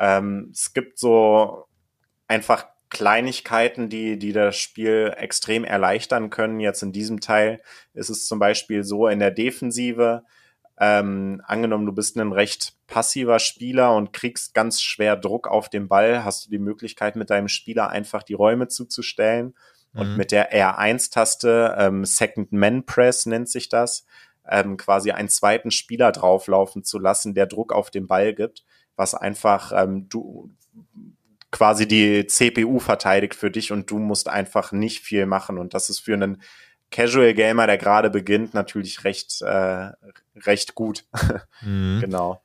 Ähm, 0.00 0.50
es 0.52 0.72
gibt 0.74 0.98
so 0.98 1.66
einfach 2.26 2.66
Kleinigkeiten, 2.90 3.88
die, 3.88 4.18
die 4.18 4.32
das 4.32 4.56
Spiel 4.56 5.14
extrem 5.16 5.64
erleichtern 5.64 6.30
können. 6.30 6.60
Jetzt 6.60 6.82
in 6.82 6.92
diesem 6.92 7.20
Teil 7.20 7.60
ist 7.94 8.08
es 8.08 8.26
zum 8.26 8.38
Beispiel 8.38 8.84
so 8.84 9.08
in 9.08 9.18
der 9.18 9.30
Defensive, 9.30 10.24
ähm, 10.80 11.42
angenommen, 11.44 11.86
du 11.86 11.92
bist 11.92 12.16
ein 12.16 12.32
recht 12.32 12.74
passiver 12.86 13.40
Spieler 13.40 13.94
und 13.96 14.12
kriegst 14.12 14.54
ganz 14.54 14.80
schwer 14.80 15.16
Druck 15.16 15.48
auf 15.48 15.68
den 15.68 15.88
Ball, 15.88 16.24
hast 16.24 16.46
du 16.46 16.50
die 16.50 16.58
Möglichkeit, 16.58 17.16
mit 17.16 17.30
deinem 17.30 17.48
Spieler 17.48 17.90
einfach 17.90 18.22
die 18.22 18.34
Räume 18.34 18.68
zuzustellen. 18.68 19.54
Mhm. 19.92 20.00
Und 20.00 20.16
mit 20.16 20.30
der 20.30 20.52
R1-Taste, 20.52 21.76
ähm, 21.78 22.04
Second 22.04 22.52
Man 22.52 22.86
Press 22.86 23.26
nennt 23.26 23.48
sich 23.48 23.68
das, 23.68 24.06
ähm, 24.48 24.76
quasi 24.76 25.10
einen 25.10 25.28
zweiten 25.28 25.72
Spieler 25.72 26.12
drauflaufen 26.12 26.84
zu 26.84 26.98
lassen, 26.98 27.34
der 27.34 27.46
Druck 27.46 27.72
auf 27.72 27.90
den 27.90 28.06
Ball 28.06 28.32
gibt, 28.32 28.64
was 28.94 29.14
einfach 29.14 29.72
ähm, 29.74 30.08
du 30.08 30.50
quasi 31.50 31.88
die 31.88 32.26
CPU 32.26 32.78
verteidigt 32.78 33.34
für 33.34 33.50
dich 33.50 33.72
und 33.72 33.90
du 33.90 33.98
musst 33.98 34.28
einfach 34.28 34.72
nicht 34.72 35.00
viel 35.00 35.26
machen. 35.26 35.58
Und 35.58 35.74
das 35.74 35.90
ist 35.90 36.00
für 36.00 36.14
einen 36.14 36.42
Casual 36.90 37.34
Gamer, 37.34 37.66
der 37.66 37.78
gerade 37.78 38.10
beginnt, 38.10 38.54
natürlich 38.54 39.04
recht, 39.04 39.42
äh, 39.42 39.90
recht 40.36 40.74
gut. 40.74 41.04
Mhm. 41.60 41.98
genau. 42.00 42.40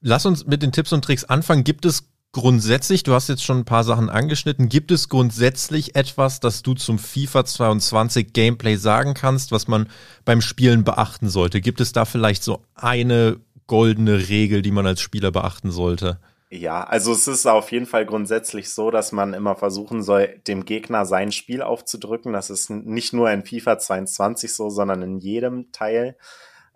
Lass 0.00 0.24
uns 0.24 0.46
mit 0.46 0.62
den 0.62 0.72
Tipps 0.72 0.92
und 0.92 1.04
Tricks 1.04 1.24
anfangen. 1.24 1.64
Gibt 1.64 1.84
es 1.84 2.08
grundsätzlich, 2.32 3.02
du 3.02 3.12
hast 3.12 3.28
jetzt 3.28 3.44
schon 3.44 3.58
ein 3.58 3.64
paar 3.64 3.84
Sachen 3.84 4.08
angeschnitten, 4.08 4.68
gibt 4.68 4.90
es 4.90 5.08
grundsätzlich 5.08 5.96
etwas, 5.96 6.40
das 6.40 6.62
du 6.62 6.74
zum 6.74 6.98
FIFA 6.98 7.44
22 7.44 8.32
Gameplay 8.32 8.76
sagen 8.76 9.14
kannst, 9.14 9.52
was 9.52 9.68
man 9.68 9.88
beim 10.24 10.40
Spielen 10.40 10.84
beachten 10.84 11.28
sollte? 11.28 11.60
Gibt 11.60 11.80
es 11.80 11.92
da 11.92 12.04
vielleicht 12.04 12.42
so 12.42 12.64
eine 12.74 13.38
goldene 13.66 14.28
Regel, 14.28 14.62
die 14.62 14.70
man 14.70 14.86
als 14.86 15.00
Spieler 15.00 15.30
beachten 15.30 15.70
sollte? 15.70 16.18
Ja, 16.48 16.84
also 16.84 17.12
es 17.12 17.26
ist 17.26 17.44
auf 17.46 17.72
jeden 17.72 17.86
Fall 17.86 18.06
grundsätzlich 18.06 18.70
so, 18.72 18.92
dass 18.92 19.10
man 19.10 19.34
immer 19.34 19.56
versuchen 19.56 20.02
soll, 20.02 20.40
dem 20.46 20.64
Gegner 20.64 21.04
sein 21.04 21.32
Spiel 21.32 21.60
aufzudrücken. 21.60 22.32
Das 22.32 22.50
ist 22.50 22.70
nicht 22.70 23.12
nur 23.12 23.30
in 23.32 23.44
FIFA 23.44 23.78
22 23.78 24.54
so, 24.54 24.70
sondern 24.70 25.02
in 25.02 25.18
jedem 25.18 25.72
Teil. 25.72 26.16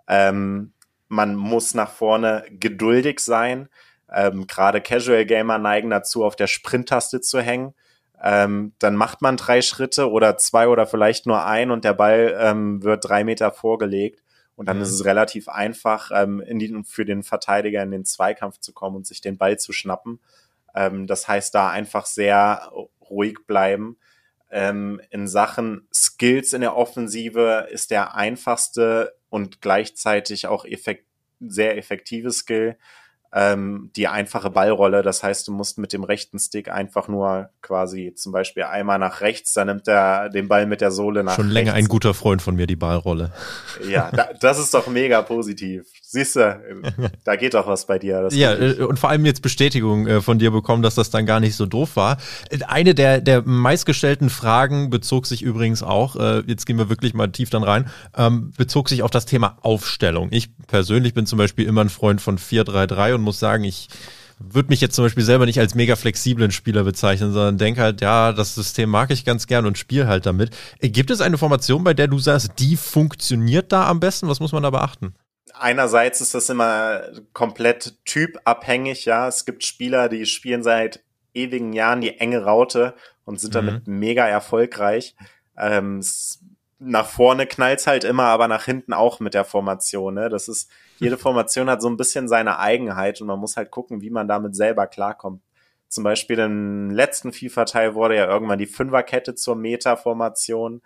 Ähm, 0.09 0.73
man 1.07 1.37
muss 1.37 1.75
nach 1.75 1.91
vorne 1.91 2.45
geduldig 2.51 3.21
sein. 3.21 3.69
Ähm, 4.13 4.49
Gerade 4.49 4.81
Casual 4.81 5.25
Gamer 5.25 5.59
neigen 5.59 5.91
dazu, 5.91 6.25
auf 6.25 6.35
der 6.35 6.49
Sprint-Taste 6.49 7.21
zu 7.21 7.41
hängen. 7.41 7.75
Ähm, 8.21 8.73
dann 8.81 8.97
macht 8.97 9.23
man 9.23 9.37
drei 9.37 9.63
Schritte 9.63 10.11
oder 10.11 10.37
zwei 10.37 10.67
oder 10.67 10.87
vielleicht 10.87 11.27
nur 11.27 11.47
ein 11.47 11.71
und 11.71 11.85
der 11.85 11.95
Ball 11.95 12.37
ähm, 12.39 12.83
wird 12.83 13.09
drei 13.09 13.23
Meter 13.23 13.53
vorgelegt. 13.53 14.23
Und 14.61 14.67
dann 14.67 14.77
mhm. 14.77 14.83
ist 14.83 14.91
es 14.91 15.07
relativ 15.07 15.49
einfach, 15.49 16.11
ähm, 16.15 16.45
die, 16.47 16.83
für 16.85 17.07
den 17.07 17.23
Verteidiger 17.23 17.83
in 17.83 17.91
den 17.91 18.05
Zweikampf 18.05 18.59
zu 18.59 18.75
kommen 18.75 18.97
und 18.97 19.07
sich 19.07 19.23
den 19.23 19.39
Ball 19.39 19.59
zu 19.59 19.73
schnappen. 19.73 20.21
Ähm, 20.75 21.07
das 21.07 21.27
heißt, 21.27 21.55
da 21.55 21.71
einfach 21.71 22.05
sehr 22.05 22.71
ruhig 23.09 23.39
bleiben. 23.47 23.97
Ähm, 24.51 25.01
in 25.09 25.29
Sachen 25.29 25.89
Skills 25.95 26.53
in 26.53 26.61
der 26.61 26.77
Offensive 26.77 27.69
ist 27.71 27.91
der 27.91 28.15
einfachste 28.15 29.15
und 29.31 29.63
gleichzeitig 29.63 30.47
auch 30.47 30.67
effekt 30.67 31.07
sehr 31.41 31.79
effektive 31.79 32.31
Skill 32.31 32.77
ähm, 33.33 33.91
die 33.95 34.09
einfache 34.09 34.51
Ballrolle. 34.51 35.03
Das 35.03 35.23
heißt, 35.23 35.47
du 35.49 35.53
musst 35.53 35.79
mit 35.79 35.93
dem 35.93 36.05
rechten 36.05 36.39
Stick 36.39 36.71
einfach 36.71 37.09
nur 37.09 37.51
quasi 37.63 38.13
zum 38.15 38.33
Beispiel 38.33 38.65
einmal 38.65 38.99
nach 38.99 39.21
rechts, 39.21 39.53
dann 39.53 39.69
nimmt 39.69 39.87
er 39.89 40.29
den 40.29 40.49
Ball 40.49 40.67
mit 40.67 40.81
der 40.81 40.91
Sohle 40.91 41.23
nach 41.23 41.37
Schon 41.37 41.47
rechts. 41.47 41.55
länger 41.55 41.75
ein 41.75 41.87
guter 41.87 42.15
Freund 42.15 42.43
von 42.43 42.57
mir, 42.57 42.67
die 42.67 42.77
Ballrolle. 42.77 43.33
Ja, 43.89 44.11
da, 44.11 44.31
das 44.41 44.59
ist 44.59 44.75
doch 44.75 44.89
mega 44.89 45.23
positiv. 45.23 45.87
Siehst 46.13 46.35
du, 46.35 46.61
da 47.25 47.37
geht 47.37 47.55
doch 47.55 47.69
was 47.69 47.87
bei 47.87 48.01
dir. 48.01 48.27
ja, 48.33 48.53
äh, 48.53 48.83
und 48.83 48.99
vor 48.99 49.11
allem 49.11 49.25
jetzt 49.25 49.43
Bestätigung 49.43 50.09
äh, 50.09 50.21
von 50.21 50.41
dir 50.41 50.51
bekommen, 50.51 50.83
dass 50.83 50.97
das 50.97 51.11
dann 51.11 51.25
gar 51.25 51.39
nicht 51.39 51.55
so 51.55 51.67
doof 51.67 51.95
war. 51.95 52.17
Eine 52.67 52.97
der, 52.97 53.21
der 53.21 53.43
meistgestellten 53.43 54.29
Fragen 54.29 54.91
bezog 54.91 55.29
sich 55.29 55.43
übrigens 55.43 55.85
auch, 55.85 56.17
äh, 56.17 56.43
jetzt 56.49 56.67
gehen 56.67 56.79
wir 56.79 56.89
wirklich 56.89 57.15
mal 57.15 57.31
tief 57.31 57.51
dann 57.51 57.63
rein, 57.63 57.89
ähm, 58.17 58.53
bezog 58.57 58.89
sich 58.89 59.05
auf 59.05 59.13
das 59.13 59.25
Thema 59.25 59.59
Aufstellung. 59.63 60.31
Ich 60.33 60.49
persönlich 60.67 61.15
bin 61.15 61.27
zum 61.27 61.39
Beispiel 61.39 61.65
immer 61.65 61.83
ein 61.83 61.91
Freund 61.91 62.21
von 62.21 62.39
4-3-3 62.39 63.15
und 63.15 63.23
muss 63.23 63.39
sagen, 63.39 63.63
ich 63.63 63.87
würde 64.41 64.71
mich 64.71 64.81
jetzt 64.81 64.97
zum 64.97 65.05
Beispiel 65.05 65.23
selber 65.23 65.47
nicht 65.47 65.61
als 65.61 65.77
mega 65.77 65.95
flexiblen 65.95 66.51
Spieler 66.51 66.83
bezeichnen, 66.83 67.33
sondern 67.33 67.57
denke 67.57 67.83
halt, 67.83 68.01
ja, 68.01 68.33
das 68.33 68.57
System 68.57 68.91
mag 68.91 69.13
ich 69.13 69.25
ganz 69.25 69.47
gern 69.47 69.65
und 69.65 69.79
spiele 69.79 70.09
halt 70.09 70.27
damit. 70.27 70.51
Gibt 70.81 71.13
es 71.13 71.21
eine 71.21 71.39
Formation, 71.39 71.85
bei 71.85 71.95
der 71.95 72.09
du 72.09 72.19
sagst, 72.19 72.51
die 72.59 72.77
funktioniert 72.77 73.71
da 73.71 73.87
am 73.87 74.01
besten? 74.01 74.27
Was 74.27 74.41
muss 74.41 74.51
man 74.51 74.65
da 74.65 74.71
beachten? 74.71 75.15
Einerseits 75.61 76.21
ist 76.21 76.35
das 76.35 76.49
immer 76.49 77.03
komplett 77.33 77.99
typabhängig, 78.05 79.05
ja. 79.05 79.29
Es 79.29 79.45
gibt 79.45 79.65
Spieler, 79.65 80.09
die 80.09 80.27
spielen 80.27 80.63
seit 80.63 81.05
ewigen 81.35 81.73
Jahren 81.73 82.01
die 82.01 82.19
enge 82.19 82.45
Raute 82.45 82.95
und 83.25 83.41
sind 83.41 83.55
mhm. 83.55 83.67
damit 83.67 83.87
mega 83.87 84.27
erfolgreich. 84.27 85.15
Ähm, 85.57 86.03
nach 86.79 87.07
vorne 87.07 87.47
knallt's 87.47 87.87
halt 87.87 88.05
immer, 88.05 88.25
aber 88.25 88.49
nach 88.49 88.65
hinten 88.65 88.95
auch 88.95 89.21
mit 89.21 89.35
der 89.35 89.45
Formation. 89.45 90.15
Ne? 90.15 90.29
Das 90.31 90.49
ist, 90.49 90.71
jede 90.99 91.19
Formation 91.19 91.69
hat 91.69 91.83
so 91.83 91.89
ein 91.89 91.99
bisschen 91.99 92.27
seine 92.27 92.59
Eigenheit 92.59 93.21
und 93.21 93.27
man 93.27 93.39
muss 93.39 93.57
halt 93.57 93.71
gucken, 93.71 94.01
wie 94.01 94.11
man 94.11 94.27
damit 94.27 94.57
selber 94.57 94.87
klarkommt. 94.87 95.43
Zum 95.89 96.05
Beispiel 96.05 96.39
im 96.39 96.91
letzten 96.91 97.33
FIFA-Teil 97.33 97.95
wurde 97.95 98.17
ja 98.17 98.27
irgendwann 98.27 98.59
die 98.59 98.67
Fünferkette 98.67 99.35
zur 99.35 99.57
Meta-Formation. 99.57 100.81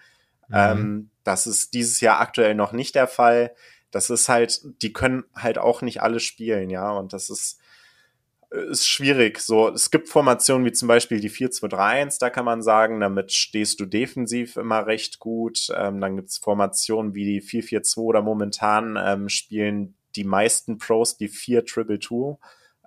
Mhm. 0.49 0.55
Ähm, 0.55 1.11
das 1.23 1.47
ist 1.47 1.75
dieses 1.75 2.01
Jahr 2.01 2.21
aktuell 2.21 2.55
noch 2.55 2.73
nicht 2.73 2.95
der 2.95 3.07
Fall. 3.07 3.55
Das 3.95 4.11
ist 4.11 4.29
halt, 4.29 4.61
die 4.83 4.93
können 4.93 5.25
halt 5.35 5.59
auch 5.59 5.83
nicht 5.83 6.03
alle 6.03 6.21
spielen, 6.21 6.71
ja. 6.71 6.91
Und 6.91 7.13
das 7.13 7.31
ist, 7.31 7.61
ist 8.51 8.89
schwierig. 8.89 9.41
So, 9.41 9.69
es 9.69 9.91
gibt 9.91 10.09
Formationen 10.09 10.65
wie 10.67 10.73
zum 10.73 10.89
Beispiel 10.89 11.21
die 11.21 11.31
4-2-3-1, 11.31 12.19
da 12.19 12.31
kann 12.31 12.45
man 12.45 12.63
sagen, 12.63 13.01
damit 13.01 13.33
stehst 13.33 13.81
du 13.81 13.87
defensiv 13.87 14.57
immer 14.57 14.87
recht 14.87 15.19
gut. 15.19 15.69
Ähm, 15.77 16.01
dann 16.01 16.17
gibt 16.17 16.31
es 16.31 16.39
Formationen 16.39 17.15
wie 17.15 17.25
die 17.25 17.43
4-4-2 17.43 17.99
oder 17.99 18.23
momentan 18.23 18.99
ähm, 19.01 19.29
spielen 19.29 19.97
die 20.17 20.25
meisten 20.25 20.79
Pros 20.79 21.17
die 21.17 21.29
4-Triple-2. 21.29 22.39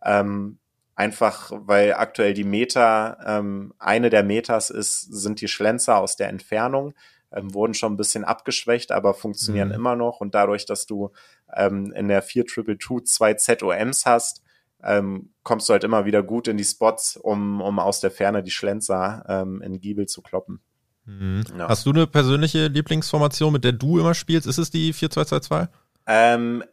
Ähm, 0.04 0.60
einfach 0.96 1.52
weil 1.54 1.94
aktuell 1.94 2.34
die 2.34 2.44
Meta, 2.44 3.18
ähm, 3.26 3.74
eine 3.78 4.10
der 4.10 4.24
Metas 4.24 4.70
ist, 4.70 5.02
sind 5.02 5.42
die 5.42 5.48
Schlenzer 5.48 6.00
aus 6.00 6.16
der 6.16 6.30
Entfernung. 6.30 6.94
Ähm, 7.38 7.54
wurden 7.54 7.74
schon 7.74 7.94
ein 7.94 7.98
bisschen 7.98 8.24
abgeschwächt, 8.24 8.92
aber 8.92 9.14
funktionieren 9.14 9.70
mhm. 9.70 9.76
immer 9.76 9.96
noch. 9.96 10.20
Und 10.20 10.36
dadurch, 10.36 10.66
dass 10.66 10.86
du 10.86 11.12
ähm, 11.56 11.92
in 11.94 12.08
der 12.08 12.22
4 12.22 12.46
Triple 12.46 12.78
2 12.78 13.04
zwei 13.04 13.34
ZOMs 13.56 14.06
hast, 14.06 14.42
ähm, 14.84 15.34
kommst 15.44 15.70
du 15.70 15.74
halt 15.74 15.84
immer 15.84 16.06
wieder 16.06 16.24
gut 16.24 16.48
in 16.48 16.58
die 16.58 16.64
Spots, 16.64 17.18
um, 17.18 17.62
um 17.62 17.80
aus 17.80 18.00
der 18.00 18.12
Ferne 18.12 18.44
die 18.44 18.52
Schlenzer 18.52 19.24
ähm, 19.28 19.62
in 19.62 19.80
Giebel 19.80 20.08
zu 20.08 20.22
kloppen. 20.22 20.62
Mhm. 21.06 21.44
Ja. 21.58 21.70
Hast 21.70 21.86
du 21.86 21.92
eine 21.92 22.06
persönliche 22.06 22.68
Lieblingsformation, 22.68 23.54
mit 23.54 23.64
der 23.64 23.72
du 23.72 24.00
immer 24.00 24.14
spielst? 24.14 24.48
Ist 24.48 24.58
es 24.58 24.70
die 24.70 24.94
4-2-2-2? 24.94 25.68
Ähm, 26.06 26.64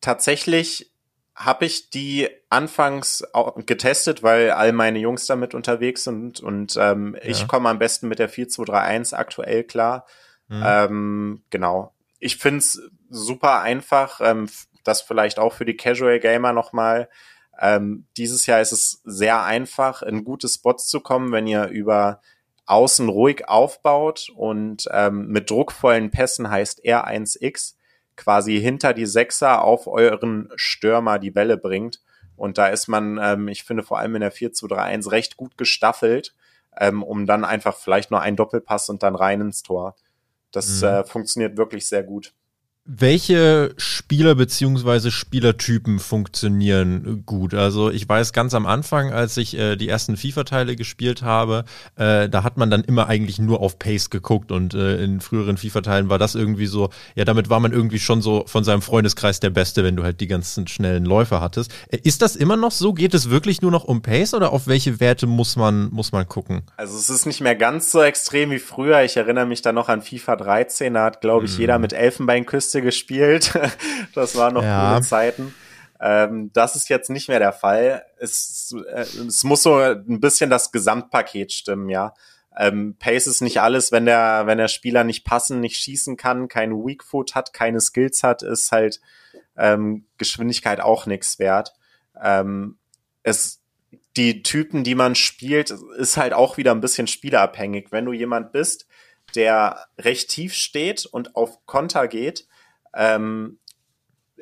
tatsächlich 0.00 0.93
habe 1.34 1.64
ich 1.64 1.90
die 1.90 2.28
anfangs 2.48 3.24
getestet, 3.66 4.22
weil 4.22 4.52
all 4.52 4.72
meine 4.72 5.00
Jungs 5.00 5.26
damit 5.26 5.54
unterwegs 5.54 6.04
sind 6.04 6.40
und 6.40 6.76
ähm, 6.78 7.16
ja. 7.20 7.28
ich 7.28 7.48
komme 7.48 7.68
am 7.68 7.78
besten 7.78 8.08
mit 8.08 8.20
der 8.20 8.28
4231 8.28 9.18
aktuell 9.18 9.64
klar. 9.64 10.06
Mhm. 10.48 10.62
Ähm, 10.64 11.42
genau. 11.50 11.92
Ich 12.20 12.36
find's 12.36 12.80
super 13.10 13.60
einfach, 13.60 14.20
ähm, 14.22 14.48
das 14.84 15.02
vielleicht 15.02 15.38
auch 15.38 15.52
für 15.52 15.64
die 15.64 15.76
Casual 15.76 16.20
Gamer 16.20 16.52
nochmal. 16.52 17.08
Ähm, 17.60 18.06
dieses 18.16 18.46
Jahr 18.46 18.60
ist 18.60 18.72
es 18.72 19.00
sehr 19.04 19.42
einfach, 19.42 20.02
in 20.02 20.24
gute 20.24 20.48
Spots 20.48 20.86
zu 20.86 21.00
kommen, 21.00 21.32
wenn 21.32 21.46
ihr 21.46 21.66
über 21.68 22.20
außen 22.66 23.08
ruhig 23.08 23.48
aufbaut 23.48 24.30
und 24.34 24.88
ähm, 24.90 25.28
mit 25.28 25.50
druckvollen 25.50 26.10
Pässen 26.10 26.48
heißt 26.50 26.84
R1X 26.84 27.74
quasi 28.16 28.60
hinter 28.60 28.92
die 28.92 29.06
Sechser 29.06 29.62
auf 29.62 29.86
euren 29.86 30.50
Stürmer 30.56 31.18
die 31.18 31.30
Bälle 31.30 31.56
bringt. 31.56 32.00
Und 32.36 32.58
da 32.58 32.68
ist 32.68 32.88
man, 32.88 33.18
ähm, 33.22 33.48
ich 33.48 33.64
finde, 33.64 33.82
vor 33.82 33.98
allem 33.98 34.14
in 34.16 34.20
der 34.20 34.32
4 34.32 34.52
zu 34.52 34.66
3 34.66 34.82
1 34.82 35.10
recht 35.12 35.36
gut 35.36 35.56
gestaffelt, 35.56 36.34
ähm, 36.78 37.02
um 37.02 37.26
dann 37.26 37.44
einfach 37.44 37.76
vielleicht 37.76 38.10
nur 38.10 38.20
ein 38.20 38.36
Doppelpass 38.36 38.88
und 38.88 39.02
dann 39.02 39.14
rein 39.14 39.40
ins 39.40 39.62
Tor. 39.62 39.94
Das 40.50 40.80
mhm. 40.80 40.88
äh, 40.88 41.04
funktioniert 41.04 41.56
wirklich 41.56 41.88
sehr 41.88 42.02
gut. 42.02 42.32
Welche 42.86 43.72
Spieler 43.78 44.34
beziehungsweise 44.34 45.10
Spielertypen 45.10 45.98
funktionieren 45.98 47.22
gut? 47.24 47.54
Also 47.54 47.90
ich 47.90 48.06
weiß 48.06 48.34
ganz 48.34 48.52
am 48.52 48.66
Anfang, 48.66 49.10
als 49.10 49.38
ich 49.38 49.56
äh, 49.56 49.76
die 49.76 49.88
ersten 49.88 50.18
FIFA-Teile 50.18 50.76
gespielt 50.76 51.22
habe, 51.22 51.64
äh, 51.96 52.28
da 52.28 52.42
hat 52.42 52.58
man 52.58 52.70
dann 52.70 52.84
immer 52.84 53.06
eigentlich 53.06 53.38
nur 53.38 53.60
auf 53.60 53.78
Pace 53.78 54.10
geguckt 54.10 54.52
und 54.52 54.74
äh, 54.74 55.02
in 55.02 55.22
früheren 55.22 55.56
FIFA-Teilen 55.56 56.10
war 56.10 56.18
das 56.18 56.34
irgendwie 56.34 56.66
so, 56.66 56.90
ja, 57.14 57.24
damit 57.24 57.48
war 57.48 57.58
man 57.58 57.72
irgendwie 57.72 57.98
schon 57.98 58.20
so 58.20 58.44
von 58.46 58.64
seinem 58.64 58.82
Freundeskreis 58.82 59.40
der 59.40 59.48
Beste, 59.48 59.82
wenn 59.82 59.96
du 59.96 60.02
halt 60.02 60.20
die 60.20 60.26
ganzen 60.26 60.66
schnellen 60.66 61.06
Läufer 61.06 61.40
hattest. 61.40 61.72
Äh, 61.88 62.00
ist 62.02 62.20
das 62.20 62.36
immer 62.36 62.58
noch 62.58 62.72
so? 62.72 62.92
Geht 62.92 63.14
es 63.14 63.30
wirklich 63.30 63.62
nur 63.62 63.70
noch 63.70 63.84
um 63.84 64.02
Pace 64.02 64.34
oder 64.34 64.52
auf 64.52 64.66
welche 64.66 65.00
Werte 65.00 65.26
muss 65.26 65.56
man, 65.56 65.88
muss 65.90 66.12
man 66.12 66.28
gucken? 66.28 66.64
Also 66.76 66.98
es 66.98 67.08
ist 67.08 67.24
nicht 67.24 67.40
mehr 67.40 67.56
ganz 67.56 67.90
so 67.90 68.02
extrem 68.02 68.50
wie 68.50 68.58
früher. 68.58 69.02
Ich 69.04 69.16
erinnere 69.16 69.46
mich 69.46 69.62
da 69.62 69.72
noch 69.72 69.88
an 69.88 70.02
FIFA 70.02 70.36
13, 70.36 70.92
da 70.92 71.04
hat, 71.04 71.22
glaube 71.22 71.46
ich, 71.46 71.52
hm. 71.52 71.60
jeder 71.60 71.78
mit 71.78 71.94
Elfenbeinküste 71.94 72.73
Liste 72.74 72.82
gespielt. 72.82 73.52
das 74.14 74.36
waren 74.36 74.54
noch 74.54 74.62
ja. 74.62 74.90
coole 74.90 75.02
Zeiten. 75.02 75.54
Ähm, 76.00 76.50
das 76.52 76.76
ist 76.76 76.88
jetzt 76.88 77.10
nicht 77.10 77.28
mehr 77.28 77.38
der 77.38 77.52
Fall. 77.52 78.04
Es, 78.18 78.74
äh, 78.92 79.00
es 79.00 79.44
muss 79.44 79.62
so 79.62 79.76
ein 79.76 80.20
bisschen 80.20 80.50
das 80.50 80.72
Gesamtpaket 80.72 81.52
stimmen, 81.52 81.88
ja. 81.88 82.14
Ähm, 82.56 82.96
Pace 82.98 83.26
ist 83.26 83.40
nicht 83.40 83.60
alles, 83.60 83.90
wenn 83.90 84.06
der, 84.06 84.46
wenn 84.46 84.58
der 84.58 84.68
Spieler 84.68 85.02
nicht 85.02 85.24
passen, 85.24 85.60
nicht 85.60 85.76
schießen 85.76 86.16
kann, 86.16 86.46
kein 86.46 86.72
Weak 86.72 87.02
Foot 87.02 87.34
hat, 87.34 87.52
keine 87.52 87.80
Skills 87.80 88.22
hat, 88.22 88.42
ist 88.44 88.70
halt 88.70 89.00
ähm, 89.56 90.06
Geschwindigkeit 90.18 90.80
auch 90.80 91.06
nichts 91.06 91.40
wert. 91.40 91.74
Ähm, 92.20 92.78
es, 93.24 93.60
die 94.16 94.44
Typen, 94.44 94.84
die 94.84 94.94
man 94.94 95.16
spielt, 95.16 95.74
ist 95.98 96.16
halt 96.16 96.32
auch 96.32 96.56
wieder 96.56 96.70
ein 96.70 96.80
bisschen 96.80 97.08
spielerabhängig. 97.08 97.88
Wenn 97.90 98.04
du 98.04 98.12
jemand 98.12 98.52
bist, 98.52 98.86
der 99.34 99.86
recht 99.98 100.30
tief 100.30 100.54
steht 100.54 101.06
und 101.06 101.34
auf 101.34 101.66
Konter 101.66 102.06
geht, 102.06 102.46
ähm, 102.96 103.58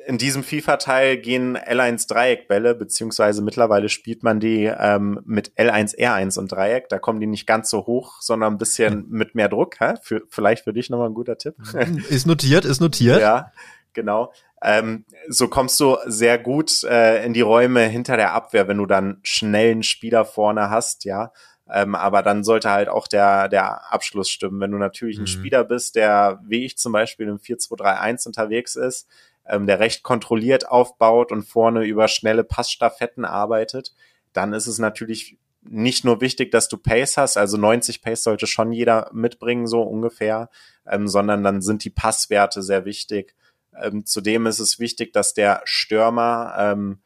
in 0.05 0.17
diesem 0.17 0.43
FIFA-Teil 0.43 1.17
gehen 1.17 1.57
L1 1.57 2.07
Dreieckbälle, 2.07 2.75
beziehungsweise 2.75 3.41
mittlerweile 3.41 3.89
spielt 3.89 4.23
man 4.23 4.39
die 4.39 4.65
ähm, 4.65 5.21
mit 5.25 5.53
L1 5.57 5.97
R1 5.97 6.39
und 6.39 6.51
Dreieck. 6.51 6.89
Da 6.89 6.99
kommen 6.99 7.19
die 7.19 7.27
nicht 7.27 7.47
ganz 7.47 7.69
so 7.69 7.85
hoch, 7.85 8.21
sondern 8.21 8.53
ein 8.53 8.57
bisschen 8.57 9.05
mit 9.09 9.35
mehr 9.35 9.49
Druck. 9.49 9.79
Hä? 9.79 9.93
Für, 10.01 10.21
vielleicht 10.29 10.63
für 10.63 10.73
dich 10.73 10.89
nochmal 10.89 11.09
ein 11.09 11.13
guter 11.13 11.37
Tipp. 11.37 11.55
Ist 12.09 12.27
notiert, 12.27 12.65
ist 12.65 12.81
notiert. 12.81 13.21
Ja, 13.21 13.51
genau. 13.93 14.33
Ähm, 14.61 15.05
so 15.27 15.47
kommst 15.47 15.79
du 15.79 15.97
sehr 16.05 16.37
gut 16.37 16.83
äh, 16.83 17.25
in 17.25 17.33
die 17.33 17.41
Räume 17.41 17.81
hinter 17.81 18.17
der 18.17 18.33
Abwehr, 18.33 18.67
wenn 18.67 18.77
du 18.77 18.85
dann 18.85 19.19
schnellen 19.23 19.83
Spieler 19.83 20.25
vorne 20.25 20.69
hast, 20.69 21.05
ja. 21.05 21.31
Ähm, 21.69 21.95
aber 21.95 22.23
dann 22.23 22.43
sollte 22.43 22.71
halt 22.71 22.89
auch 22.89 23.07
der, 23.07 23.47
der 23.47 23.91
Abschluss 23.93 24.29
stimmen. 24.29 24.59
Wenn 24.59 24.71
du 24.71 24.77
natürlich 24.77 25.17
mhm. 25.17 25.23
ein 25.23 25.27
Spieler 25.27 25.63
bist, 25.63 25.95
der, 25.95 26.41
wie 26.45 26.65
ich 26.65 26.77
zum 26.77 26.91
Beispiel 26.91 27.27
im 27.27 27.37
4-2-3-1 27.37 28.27
unterwegs 28.27 28.75
ist, 28.75 29.07
ähm, 29.45 29.65
der 29.67 29.79
recht 29.79 30.03
kontrolliert 30.03 30.67
aufbaut 30.67 31.31
und 31.31 31.43
vorne 31.43 31.85
über 31.85 32.07
schnelle 32.07 32.43
Passstaffetten 32.43 33.25
arbeitet, 33.25 33.93
dann 34.33 34.53
ist 34.53 34.67
es 34.67 34.79
natürlich 34.79 35.37
nicht 35.61 36.03
nur 36.03 36.19
wichtig, 36.19 36.51
dass 36.51 36.67
du 36.67 36.77
Pace 36.77 37.17
hast, 37.17 37.37
also 37.37 37.57
90 37.57 38.01
Pace 38.01 38.23
sollte 38.23 38.47
schon 38.47 38.73
jeder 38.73 39.09
mitbringen, 39.13 39.67
so 39.67 39.81
ungefähr, 39.81 40.49
ähm, 40.85 41.07
sondern 41.07 41.43
dann 41.43 41.61
sind 41.61 41.85
die 41.85 41.89
Passwerte 41.89 42.61
sehr 42.61 42.85
wichtig. 42.85 43.35
Ähm, 43.81 44.05
zudem 44.05 44.45
ist 44.45 44.59
es 44.59 44.79
wichtig, 44.79 45.13
dass 45.13 45.33
der 45.33 45.61
Stürmer 45.63 46.53
ähm, 46.57 46.99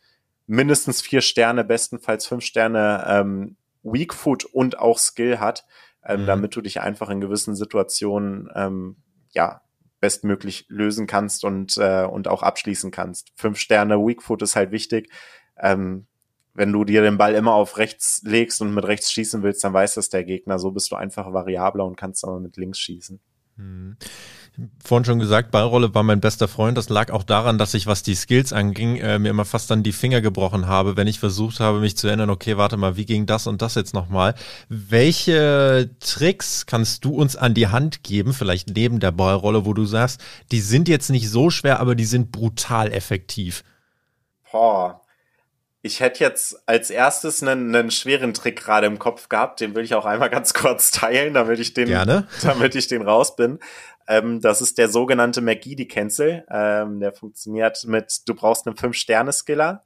mindestens 0.47 1.01
vier 1.01 1.21
Sterne, 1.21 1.63
bestenfalls 1.63 2.25
fünf 2.25 2.43
Sterne 2.43 3.05
ähm, 3.07 3.57
Weak 3.91 4.13
Foot 4.13 4.45
und 4.45 4.79
auch 4.79 4.97
Skill 4.97 5.39
hat, 5.39 5.65
ähm, 6.05 6.23
mhm. 6.23 6.25
damit 6.27 6.55
du 6.55 6.61
dich 6.61 6.81
einfach 6.81 7.09
in 7.09 7.21
gewissen 7.21 7.55
Situationen 7.55 8.49
ähm, 8.55 8.97
ja 9.31 9.61
bestmöglich 9.99 10.65
lösen 10.69 11.07
kannst 11.07 11.43
und, 11.43 11.77
äh, 11.77 12.03
und 12.03 12.27
auch 12.27 12.43
abschließen 12.43 12.91
kannst. 12.91 13.31
Fünf 13.35 13.57
Sterne 13.57 13.97
Weak 13.97 14.21
Foot 14.21 14.41
ist 14.41 14.55
halt 14.55 14.71
wichtig. 14.71 15.11
Ähm, 15.59 16.07
wenn 16.53 16.71
du 16.71 16.83
dir 16.83 17.01
den 17.01 17.17
Ball 17.17 17.35
immer 17.35 17.53
auf 17.53 17.77
rechts 17.77 18.21
legst 18.23 18.61
und 18.61 18.73
mit 18.73 18.85
rechts 18.85 19.11
schießen 19.11 19.43
willst, 19.43 19.63
dann 19.63 19.73
weiß 19.73 19.95
das 19.95 20.09
der 20.09 20.23
Gegner. 20.23 20.59
So 20.59 20.71
bist 20.71 20.91
du 20.91 20.95
einfach 20.95 21.31
variabler 21.31 21.85
und 21.85 21.97
kannst 21.97 22.23
aber 22.23 22.39
mit 22.39 22.57
links 22.57 22.79
schießen. 22.79 23.19
Mhm 23.57 23.97
vorhin 24.83 25.05
schon 25.05 25.19
gesagt, 25.19 25.51
Ballrolle 25.51 25.93
war 25.93 26.03
mein 26.03 26.19
bester 26.19 26.47
Freund. 26.47 26.77
Das 26.77 26.89
lag 26.89 27.11
auch 27.11 27.23
daran, 27.23 27.57
dass 27.57 27.73
ich, 27.73 27.85
was 27.85 28.03
die 28.03 28.15
Skills 28.15 28.53
anging, 28.53 28.97
äh, 28.97 29.19
mir 29.19 29.29
immer 29.29 29.45
fast 29.45 29.69
dann 29.69 29.83
die 29.83 29.91
Finger 29.91 30.21
gebrochen 30.21 30.67
habe, 30.67 30.97
wenn 30.97 31.07
ich 31.07 31.19
versucht 31.19 31.59
habe, 31.59 31.79
mich 31.79 31.97
zu 31.97 32.07
erinnern, 32.07 32.29
okay, 32.29 32.57
warte 32.57 32.77
mal, 32.77 32.97
wie 32.97 33.05
ging 33.05 33.25
das 33.25 33.47
und 33.47 33.61
das 33.61 33.75
jetzt 33.75 33.93
nochmal? 33.93 34.33
Welche 34.69 35.91
Tricks 35.99 36.65
kannst 36.65 37.05
du 37.05 37.15
uns 37.15 37.35
an 37.35 37.53
die 37.53 37.67
Hand 37.67 38.03
geben, 38.03 38.33
vielleicht 38.33 38.69
neben 38.69 38.99
der 38.99 39.11
Ballrolle, 39.11 39.65
wo 39.65 39.73
du 39.73 39.85
sagst, 39.85 40.21
die 40.51 40.61
sind 40.61 40.87
jetzt 40.87 41.09
nicht 41.09 41.29
so 41.29 41.49
schwer, 41.49 41.79
aber 41.79 41.95
die 41.95 42.05
sind 42.05 42.31
brutal 42.31 42.91
effektiv? 42.91 43.63
Boah. 44.51 45.01
Ich 45.87 46.01
hätte 46.01 46.21
jetzt 46.21 46.61
als 46.67 46.89
erstes 46.89 47.41
einen, 47.41 47.73
einen 47.73 47.91
schweren 47.91 48.33
Trick 48.33 48.61
gerade 48.61 48.87
im 48.87 48.99
Kopf 48.99 49.29
gehabt, 49.29 49.61
den 49.61 49.73
will 49.73 49.85
ich 49.85 49.95
auch 49.95 50.05
einmal 50.05 50.29
ganz 50.29 50.53
kurz 50.53 50.91
teilen, 50.91 51.33
damit 51.33 51.59
ich 51.59 51.73
den, 51.73 51.87
Gerne. 51.87 52.27
damit 52.43 52.75
ich 52.75 52.89
den 52.89 53.03
raus 53.03 53.37
bin. 53.37 53.59
Ähm, 54.05 54.41
das 54.41 54.61
ist 54.61 54.77
der 54.77 54.89
sogenannte 54.89 55.39
McGeady-Cancel. 55.39 56.45
Ähm, 56.51 56.99
der 56.99 57.13
funktioniert 57.13 57.85
mit, 57.85 58.27
du 58.27 58.35
brauchst 58.35 58.67
einen 58.67 58.75
Fünf-Sterne-Skiller 58.75 59.81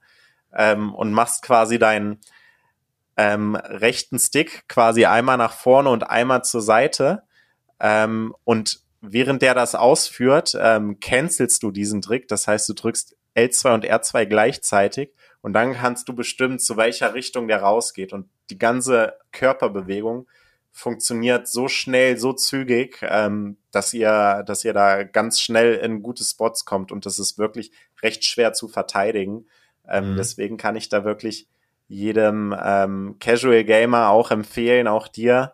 ähm, 0.52 0.92
und 0.92 1.12
machst 1.12 1.42
quasi 1.42 1.78
deinen 1.78 2.18
ähm, 3.16 3.54
rechten 3.54 4.18
Stick 4.18 4.66
quasi 4.68 5.04
einmal 5.04 5.36
nach 5.36 5.52
vorne 5.52 5.88
und 5.90 6.02
einmal 6.02 6.42
zur 6.42 6.62
Seite. 6.62 7.22
Ähm, 7.78 8.34
und 8.42 8.80
während 9.00 9.40
der 9.40 9.54
das 9.54 9.76
ausführt, 9.76 10.58
ähm, 10.60 10.98
cancelst 10.98 11.62
du 11.62 11.70
diesen 11.70 12.02
Trick. 12.02 12.26
Das 12.26 12.48
heißt, 12.48 12.68
du 12.68 12.72
drückst 12.72 13.14
L2 13.36 13.74
und 13.74 13.84
R2 13.84 14.26
gleichzeitig 14.26 15.10
und 15.42 15.52
dann 15.54 15.74
kannst 15.74 16.08
du 16.08 16.14
bestimmen, 16.14 16.58
zu 16.58 16.76
welcher 16.76 17.14
Richtung 17.14 17.48
der 17.48 17.62
rausgeht. 17.62 18.12
Und 18.12 18.28
die 18.50 18.58
ganze 18.58 19.14
Körperbewegung 19.32 20.28
funktioniert 20.70 21.48
so 21.48 21.68
schnell, 21.68 22.16
so 22.16 22.32
zügig, 22.32 22.98
ähm, 23.02 23.58
dass 23.72 23.92
ihr, 23.92 24.42
dass 24.46 24.64
ihr 24.64 24.72
da 24.72 25.02
ganz 25.02 25.40
schnell 25.40 25.74
in 25.74 26.02
gute 26.02 26.24
Spots 26.24 26.64
kommt 26.64 26.92
und 26.92 27.04
das 27.04 27.18
ist 27.18 27.38
wirklich 27.38 27.72
recht 28.02 28.24
schwer 28.24 28.54
zu 28.54 28.68
verteidigen. 28.68 29.46
Ähm, 29.86 30.12
mhm. 30.12 30.16
Deswegen 30.16 30.56
kann 30.56 30.76
ich 30.76 30.88
da 30.88 31.04
wirklich 31.04 31.48
jedem 31.88 32.56
ähm, 32.58 33.16
Casual 33.20 33.64
Gamer 33.64 34.08
auch 34.08 34.30
empfehlen, 34.30 34.88
auch 34.88 35.08
dir, 35.08 35.52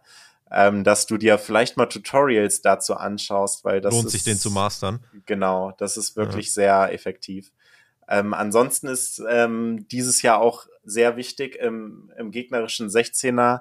ähm, 0.52 0.84
dass 0.84 1.06
du 1.06 1.16
dir 1.16 1.36
vielleicht 1.36 1.76
mal 1.76 1.86
Tutorials 1.86 2.60
dazu 2.60 2.94
anschaust, 2.94 3.64
weil 3.64 3.80
das 3.80 3.92
lohnt 3.92 4.06
ist, 4.06 4.12
sich 4.12 4.24
den 4.24 4.38
zu 4.38 4.50
mastern. 4.50 5.00
Genau, 5.26 5.72
das 5.78 5.96
ist 5.96 6.14
wirklich 6.14 6.46
ja. 6.46 6.52
sehr 6.52 6.92
effektiv. 6.92 7.50
Ähm, 8.08 8.32
ansonsten 8.34 8.88
ist 8.88 9.22
ähm, 9.28 9.86
dieses 9.88 10.22
Jahr 10.22 10.40
auch 10.40 10.66
sehr 10.84 11.16
wichtig 11.16 11.56
im, 11.56 12.10
im 12.16 12.30
gegnerischen 12.30 12.88
16er 12.88 13.60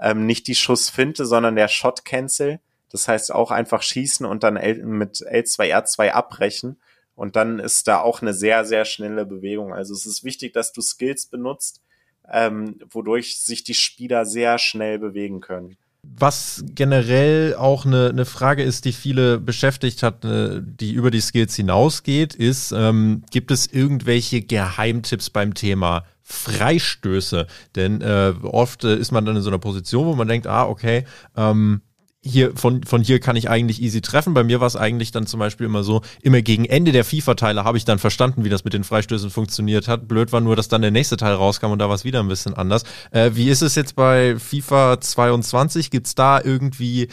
ähm, 0.00 0.26
nicht 0.26 0.46
die 0.46 0.54
Schussfinte, 0.54 1.26
sondern 1.26 1.56
der 1.56 1.68
Shot 1.68 2.04
Cancel. 2.04 2.60
Das 2.90 3.08
heißt 3.08 3.34
auch 3.34 3.50
einfach 3.50 3.82
schießen 3.82 4.24
und 4.24 4.44
dann 4.44 4.56
L 4.56 4.84
mit 4.84 5.16
L2R2 5.16 6.10
abbrechen. 6.10 6.80
Und 7.14 7.34
dann 7.34 7.58
ist 7.58 7.88
da 7.88 8.00
auch 8.00 8.22
eine 8.22 8.32
sehr, 8.32 8.64
sehr 8.64 8.84
schnelle 8.84 9.26
Bewegung. 9.26 9.74
Also 9.74 9.92
es 9.92 10.06
ist 10.06 10.22
wichtig, 10.22 10.52
dass 10.52 10.72
du 10.72 10.80
Skills 10.80 11.26
benutzt, 11.26 11.82
ähm, 12.30 12.78
wodurch 12.90 13.40
sich 13.40 13.64
die 13.64 13.74
Spieler 13.74 14.24
sehr 14.24 14.58
schnell 14.58 15.00
bewegen 15.00 15.40
können. 15.40 15.76
Was 16.16 16.64
generell 16.74 17.54
auch 17.54 17.86
eine, 17.86 18.08
eine 18.08 18.24
Frage 18.24 18.62
ist, 18.62 18.84
die 18.84 18.92
viele 18.92 19.38
beschäftigt 19.38 20.02
hat, 20.02 20.24
äh, 20.24 20.60
die 20.62 20.92
über 20.92 21.10
die 21.10 21.20
Skills 21.20 21.54
hinausgeht, 21.54 22.34
ist, 22.34 22.72
ähm, 22.72 23.22
gibt 23.30 23.50
es 23.50 23.66
irgendwelche 23.66 24.42
Geheimtipps 24.42 25.30
beim 25.30 25.54
Thema 25.54 26.04
Freistöße. 26.22 27.46
Denn 27.74 28.00
äh, 28.00 28.34
oft 28.42 28.84
äh, 28.84 28.96
ist 28.96 29.12
man 29.12 29.24
dann 29.24 29.36
in 29.36 29.42
so 29.42 29.50
einer 29.50 29.58
Position, 29.58 30.06
wo 30.06 30.14
man 30.14 30.28
denkt, 30.28 30.46
ah, 30.46 30.66
okay, 30.66 31.04
ähm, 31.36 31.82
hier, 32.20 32.56
von, 32.56 32.82
von 32.82 33.02
hier 33.02 33.20
kann 33.20 33.36
ich 33.36 33.48
eigentlich 33.48 33.80
easy 33.80 34.00
treffen. 34.00 34.34
Bei 34.34 34.42
mir 34.42 34.60
war 34.60 34.66
es 34.66 34.76
eigentlich 34.76 35.12
dann 35.12 35.26
zum 35.26 35.38
Beispiel 35.38 35.66
immer 35.66 35.84
so, 35.84 36.02
immer 36.20 36.42
gegen 36.42 36.64
Ende 36.64 36.92
der 36.92 37.04
FIFA-Teile 37.04 37.64
habe 37.64 37.78
ich 37.78 37.84
dann 37.84 37.98
verstanden, 37.98 38.44
wie 38.44 38.48
das 38.48 38.64
mit 38.64 38.72
den 38.72 38.84
Freistößen 38.84 39.30
funktioniert 39.30 39.86
hat. 39.88 40.08
Blöd 40.08 40.32
war 40.32 40.40
nur, 40.40 40.56
dass 40.56 40.68
dann 40.68 40.82
der 40.82 40.90
nächste 40.90 41.16
Teil 41.16 41.34
rauskam 41.34 41.66
und 41.66 41.78
da 41.78 41.88
war 41.88 41.94
es 41.94 42.04
wieder 42.04 42.20
ein 42.20 42.28
bisschen 42.28 42.54
anders. 42.54 42.82
Äh, 43.12 43.30
wie 43.34 43.48
ist 43.48 43.62
es 43.62 43.74
jetzt 43.76 43.94
bei 43.94 44.36
FIFA 44.36 45.00
22? 45.00 45.90
Gibt's 45.90 46.14
da 46.14 46.40
irgendwie 46.42 47.08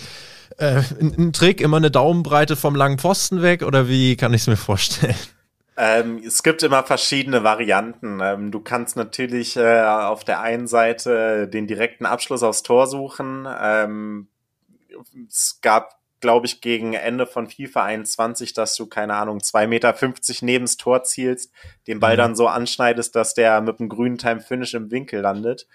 äh, 0.58 0.82
einen 1.00 1.34
Trick, 1.34 1.62
immer 1.62 1.78
eine 1.78 1.92
Daumenbreite 1.92 2.56
vom 2.56 2.76
langen 2.76 2.98
Pfosten 2.98 3.42
weg 3.42 3.62
oder 3.62 3.88
wie 3.88 4.16
kann 4.16 4.34
ich 4.34 4.42
es 4.42 4.48
mir 4.48 4.58
vorstellen? 4.58 5.16
Ähm, 5.78 6.22
es 6.26 6.42
gibt 6.42 6.64
immer 6.64 6.84
verschiedene 6.84 7.44
Varianten. 7.44 8.20
Ähm, 8.22 8.52
du 8.52 8.62
kannst 8.62 8.96
natürlich 8.96 9.58
äh, 9.58 9.82
auf 9.82 10.24
der 10.24 10.40
einen 10.40 10.68
Seite 10.68 11.48
den 11.50 11.68
direkten 11.68 12.06
Abschluss 12.06 12.44
aufs 12.44 12.64
Tor 12.64 12.88
suchen. 12.88 13.46
Ähm, 13.62 14.30
es 15.28 15.60
gab, 15.62 16.00
glaube 16.20 16.46
ich, 16.46 16.62
gegen 16.62 16.94
Ende 16.94 17.28
von 17.28 17.50
FIFA 17.50 17.84
21, 17.84 18.54
dass 18.54 18.76
du, 18.76 18.88
keine 18.88 19.16
Ahnung, 19.16 19.42
zwei 19.42 19.68
Meter 19.68 19.94
fünfzig 19.94 20.42
nebens 20.42 20.78
Tor 20.78 21.04
zielst, 21.04 21.52
den 21.88 22.00
Ball 22.00 22.14
mhm. 22.14 22.20
dann 22.20 22.36
so 22.36 22.48
anschneidest, 22.48 23.16
dass 23.16 23.34
der 23.34 23.62
mit 23.62 23.80
einem 23.80 23.90
grünen 23.90 24.18
Time 24.18 24.42
Finish 24.42 24.74
im 24.74 24.92
Winkel 24.92 25.22
landet. 25.22 25.68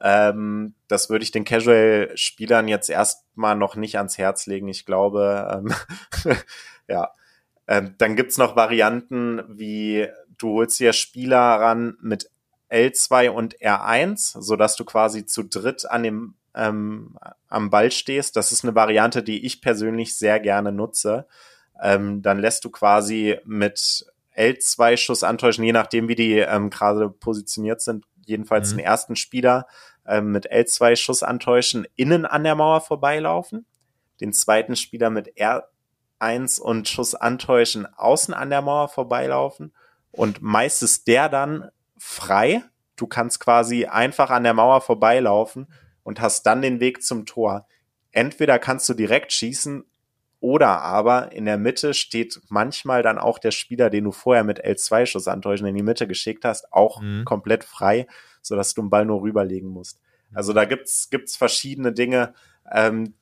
Ähm, 0.00 0.74
das 0.86 1.10
würde 1.10 1.24
ich 1.24 1.32
den 1.32 1.44
Casual-Spielern 1.44 2.68
jetzt 2.68 2.88
erstmal 2.88 3.56
noch 3.56 3.74
nicht 3.74 3.96
ans 3.96 4.16
Herz 4.16 4.46
legen. 4.46 4.68
Ich 4.68 4.86
glaube, 4.86 5.62
ähm, 6.24 6.36
ja, 6.88 7.10
ähm, 7.66 7.94
dann 7.98 8.14
gibt's 8.14 8.38
noch 8.38 8.56
Varianten 8.56 9.42
wie 9.48 10.08
du 10.38 10.54
holst 10.54 10.78
dir 10.80 10.92
Spieler 10.92 11.38
ran 11.38 11.96
mit 12.00 12.30
L2 12.70 13.30
und 13.30 13.58
R1, 13.58 14.40
so 14.40 14.56
dass 14.56 14.76
du 14.76 14.84
quasi 14.84 15.26
zu 15.26 15.42
dritt 15.42 15.90
an 15.90 16.02
dem 16.02 16.34
ähm, 16.58 17.16
am 17.48 17.70
Ball 17.70 17.90
stehst. 17.90 18.36
Das 18.36 18.52
ist 18.52 18.64
eine 18.64 18.74
Variante, 18.74 19.22
die 19.22 19.46
ich 19.46 19.62
persönlich 19.62 20.16
sehr 20.16 20.40
gerne 20.40 20.72
nutze. 20.72 21.26
Ähm, 21.80 22.20
dann 22.22 22.40
lässt 22.40 22.64
du 22.64 22.70
quasi 22.70 23.38
mit 23.44 24.04
L2 24.36 24.96
Schuss 24.96 25.22
antäuschen, 25.22 25.64
je 25.64 25.72
nachdem, 25.72 26.08
wie 26.08 26.14
die 26.14 26.38
ähm, 26.38 26.70
gerade 26.70 27.08
positioniert 27.08 27.80
sind, 27.80 28.04
jedenfalls 28.26 28.72
mhm. 28.72 28.78
den 28.78 28.84
ersten 28.84 29.16
Spieler 29.16 29.66
ähm, 30.06 30.32
mit 30.32 30.50
L2 30.50 30.96
Schuss 30.96 31.22
antäuschen, 31.22 31.86
innen 31.94 32.26
an 32.26 32.44
der 32.44 32.56
Mauer 32.56 32.80
vorbeilaufen, 32.80 33.64
den 34.20 34.32
zweiten 34.32 34.76
Spieler 34.76 35.10
mit 35.10 35.36
R 35.36 35.68
eins 36.18 36.58
und 36.58 36.88
Schuss 36.88 37.14
antäuschen, 37.14 37.86
außen 37.96 38.34
an 38.34 38.50
der 38.50 38.62
Mauer 38.62 38.88
vorbeilaufen 38.88 39.72
und 40.10 40.42
meist 40.42 40.82
ist 40.82 41.06
der 41.06 41.28
dann 41.28 41.70
frei. 41.96 42.64
Du 42.96 43.06
kannst 43.06 43.38
quasi 43.38 43.86
einfach 43.86 44.30
an 44.30 44.42
der 44.42 44.54
Mauer 44.54 44.80
vorbeilaufen 44.80 45.68
und 46.08 46.22
hast 46.22 46.44
dann 46.44 46.62
den 46.62 46.80
Weg 46.80 47.02
zum 47.02 47.26
Tor. 47.26 47.66
Entweder 48.12 48.58
kannst 48.58 48.88
du 48.88 48.94
direkt 48.94 49.30
schießen 49.30 49.84
Oder 50.40 50.80
aber 50.80 51.32
in 51.32 51.44
der 51.44 51.58
Mitte 51.58 51.92
steht 51.92 52.40
manchmal 52.48 53.02
dann 53.02 53.18
auch 53.18 53.38
der 53.38 53.50
Spieler, 53.50 53.90
den 53.90 54.04
du 54.04 54.12
vorher 54.12 54.42
mit 54.42 54.64
L2-Schuss 54.64 55.28
antäuschen 55.28 55.66
in 55.66 55.74
die 55.74 55.82
Mitte 55.82 56.06
geschickt 56.06 56.46
hast, 56.46 56.72
auch 56.72 57.02
mhm. 57.02 57.26
komplett 57.26 57.62
frei, 57.62 58.06
sodass 58.40 58.72
du 58.72 58.80
den 58.80 58.88
Ball 58.88 59.04
nur 59.04 59.20
rüberlegen 59.20 59.68
musst. 59.68 60.00
Also 60.32 60.54
da 60.54 60.64
gibt's 60.64 61.10
gibt's 61.10 61.36
verschiedene 61.36 61.92
Dinge. 61.92 62.32
Ähm, 62.72 63.14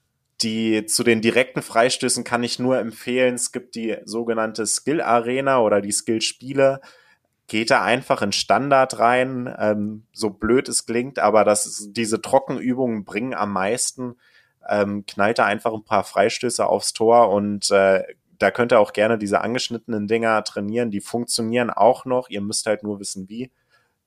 die 0.43 0.87
zu 0.87 1.03
den 1.03 1.23
direkten 1.23 1.63
Freistößen 1.63 2.23
kann 2.23 2.45
ich 2.45 2.61
nur 2.61 2.79
empfehlen. 2.79 3.35
Es 3.35 3.51
gibt 3.51 3.75
die 3.75 3.97
sogenannte 4.05 4.65
Skill 4.65 5.01
Arena 5.01 5.61
oder 5.61 5.81
die 5.81 5.93
Skill 5.93 6.21
Spiele. 6.21 6.81
Geht 7.47 7.71
da 7.71 7.83
einfach 7.83 8.23
in 8.23 8.33
Standard 8.33 8.99
rein, 8.99 9.55
ähm, 9.59 10.07
so 10.13 10.31
blöd 10.31 10.69
es 10.69 10.85
klingt, 10.85 11.19
aber 11.19 11.45
das, 11.45 11.89
diese 11.91 12.21
Trockenübungen 12.21 13.05
bringen 13.05 13.35
am 13.35 13.53
meisten 13.53 14.17
ähm, 14.69 15.07
knallt 15.07 15.39
da 15.39 15.45
einfach 15.45 15.73
ein 15.73 15.85
paar 15.85 16.05
Freistöße 16.05 16.67
aufs 16.67 16.93
Tor 16.93 17.31
und 17.31 17.71
äh, 17.71 18.03
da 18.39 18.51
könnt 18.51 18.73
ihr 18.73 18.81
auch 18.81 18.93
gerne 18.93 19.19
diese 19.19 19.41
angeschnittenen 19.41 20.09
Dinger 20.09 20.43
trainieren. 20.45 20.91
Die 20.91 21.01
funktionieren 21.01 21.71
auch 21.71 22.05
noch. 22.05 22.29
Ihr 22.29 22.41
müsst 22.41 22.67
halt 22.67 22.83
nur 22.83 23.01
wissen, 23.01 23.29
wie. 23.29 23.51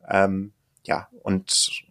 Ähm, 0.08 0.54
ja, 0.86 1.08
und, 1.24 1.84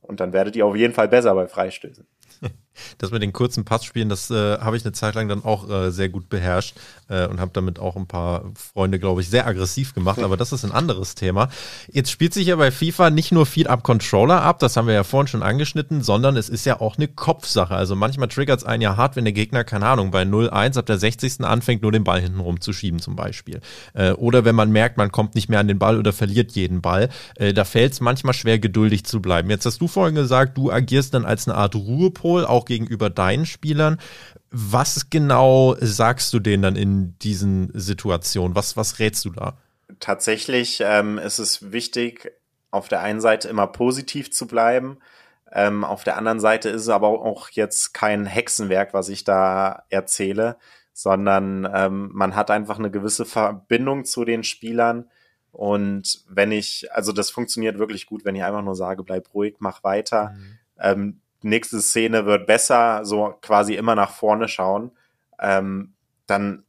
und 0.00 0.20
dann 0.20 0.32
werdet 0.32 0.56
ihr 0.56 0.66
auf 0.66 0.76
jeden 0.76 0.94
Fall 0.94 1.08
besser 1.08 1.34
bei 1.34 1.46
Freistößen. 1.46 2.06
Das 2.98 3.10
mit 3.10 3.22
den 3.22 3.32
kurzen 3.32 3.64
Passspielen, 3.64 4.08
das 4.08 4.30
äh, 4.30 4.58
habe 4.58 4.76
ich 4.76 4.84
eine 4.84 4.92
Zeit 4.92 5.14
lang 5.14 5.28
dann 5.28 5.44
auch 5.44 5.68
äh, 5.68 5.90
sehr 5.90 6.08
gut 6.08 6.28
beherrscht 6.28 6.76
äh, 7.08 7.26
und 7.26 7.40
habe 7.40 7.50
damit 7.54 7.78
auch 7.78 7.96
ein 7.96 8.06
paar 8.06 8.44
Freunde, 8.54 8.98
glaube 8.98 9.20
ich, 9.20 9.28
sehr 9.28 9.46
aggressiv 9.46 9.94
gemacht. 9.94 10.20
Aber 10.20 10.36
das 10.36 10.52
ist 10.52 10.64
ein 10.64 10.72
anderes 10.72 11.14
Thema. 11.14 11.48
Jetzt 11.90 12.10
spielt 12.10 12.34
sich 12.34 12.48
ja 12.48 12.56
bei 12.56 12.70
FIFA 12.70 13.10
nicht 13.10 13.32
nur 13.32 13.46
viel 13.46 13.68
ab 13.68 13.82
Controller 13.82 14.42
ab, 14.42 14.58
das 14.58 14.76
haben 14.76 14.86
wir 14.86 14.94
ja 14.94 15.04
vorhin 15.04 15.28
schon 15.28 15.42
angeschnitten, 15.42 16.02
sondern 16.02 16.36
es 16.36 16.48
ist 16.48 16.64
ja 16.64 16.80
auch 16.80 16.96
eine 16.96 17.08
Kopfsache. 17.08 17.74
Also 17.74 17.96
manchmal 17.96 18.28
triggert 18.28 18.60
es 18.60 18.66
einen 18.66 18.82
ja 18.82 18.96
hart, 18.96 19.16
wenn 19.16 19.24
der 19.24 19.32
Gegner, 19.32 19.64
keine 19.64 19.86
Ahnung, 19.86 20.10
bei 20.10 20.22
0-1 20.22 20.78
ab 20.78 20.86
der 20.86 20.98
60. 20.98 21.44
anfängt, 21.44 21.82
nur 21.82 21.92
den 21.92 22.04
Ball 22.04 22.20
hinten 22.20 22.40
rum 22.40 22.60
zu 22.60 22.72
schieben 22.72 23.00
zum 23.00 23.16
Beispiel. 23.16 23.60
Äh, 23.94 24.12
oder 24.12 24.44
wenn 24.44 24.54
man 24.54 24.70
merkt, 24.70 24.96
man 24.96 25.12
kommt 25.12 25.34
nicht 25.34 25.48
mehr 25.48 25.60
an 25.60 25.68
den 25.68 25.78
Ball 25.78 25.98
oder 25.98 26.12
verliert 26.12 26.52
jeden 26.52 26.80
Ball. 26.80 27.08
Äh, 27.36 27.52
da 27.52 27.64
fällt 27.64 27.92
es 27.92 28.00
manchmal 28.00 28.34
schwer, 28.34 28.58
geduldig 28.58 29.04
zu 29.04 29.20
bleiben. 29.20 29.50
Jetzt 29.50 29.66
hast 29.66 29.80
du 29.80 29.88
vorhin 29.88 30.14
gesagt, 30.14 30.56
du 30.56 30.70
agierst 30.70 31.14
dann 31.14 31.24
als 31.24 31.48
eine 31.48 31.56
Art 31.56 31.74
Ruhepol, 31.74 32.44
auch 32.44 32.64
gegenüber 32.68 33.10
deinen 33.10 33.46
Spielern. 33.46 33.98
Was 34.50 35.10
genau 35.10 35.74
sagst 35.80 36.32
du 36.32 36.38
denen 36.38 36.62
dann 36.62 36.76
in 36.76 37.18
diesen 37.18 37.70
Situationen? 37.74 38.54
Was, 38.54 38.76
was 38.76 39.00
rätst 39.00 39.24
du 39.24 39.30
da? 39.30 39.58
Tatsächlich 39.98 40.80
ähm, 40.84 41.18
ist 41.18 41.40
es 41.40 41.72
wichtig, 41.72 42.30
auf 42.70 42.88
der 42.88 43.00
einen 43.00 43.20
Seite 43.20 43.48
immer 43.48 43.66
positiv 43.66 44.30
zu 44.30 44.46
bleiben. 44.46 44.98
Ähm, 45.52 45.84
auf 45.84 46.04
der 46.04 46.16
anderen 46.16 46.40
Seite 46.40 46.68
ist 46.68 46.82
es 46.82 46.88
aber 46.88 47.08
auch 47.08 47.50
jetzt 47.50 47.94
kein 47.94 48.26
Hexenwerk, 48.26 48.92
was 48.92 49.08
ich 49.08 49.24
da 49.24 49.84
erzähle, 49.88 50.56
sondern 50.92 51.68
ähm, 51.72 52.10
man 52.12 52.36
hat 52.36 52.50
einfach 52.50 52.78
eine 52.78 52.90
gewisse 52.90 53.24
Verbindung 53.24 54.04
zu 54.04 54.24
den 54.24 54.44
Spielern. 54.44 55.08
Und 55.50 56.24
wenn 56.28 56.52
ich, 56.52 56.92
also 56.92 57.12
das 57.12 57.30
funktioniert 57.30 57.78
wirklich 57.78 58.06
gut, 58.06 58.24
wenn 58.24 58.36
ich 58.36 58.44
einfach 58.44 58.62
nur 58.62 58.74
sage, 58.74 59.02
bleib 59.02 59.32
ruhig, 59.32 59.56
mach 59.58 59.82
weiter. 59.82 60.30
Mhm. 60.30 60.58
Ähm, 60.78 61.20
nächste 61.42 61.80
Szene 61.80 62.26
wird 62.26 62.46
besser, 62.46 63.04
so 63.04 63.34
quasi 63.40 63.74
immer 63.74 63.94
nach 63.94 64.10
vorne 64.10 64.48
schauen, 64.48 64.92
ähm, 65.40 65.94
dann 66.26 66.64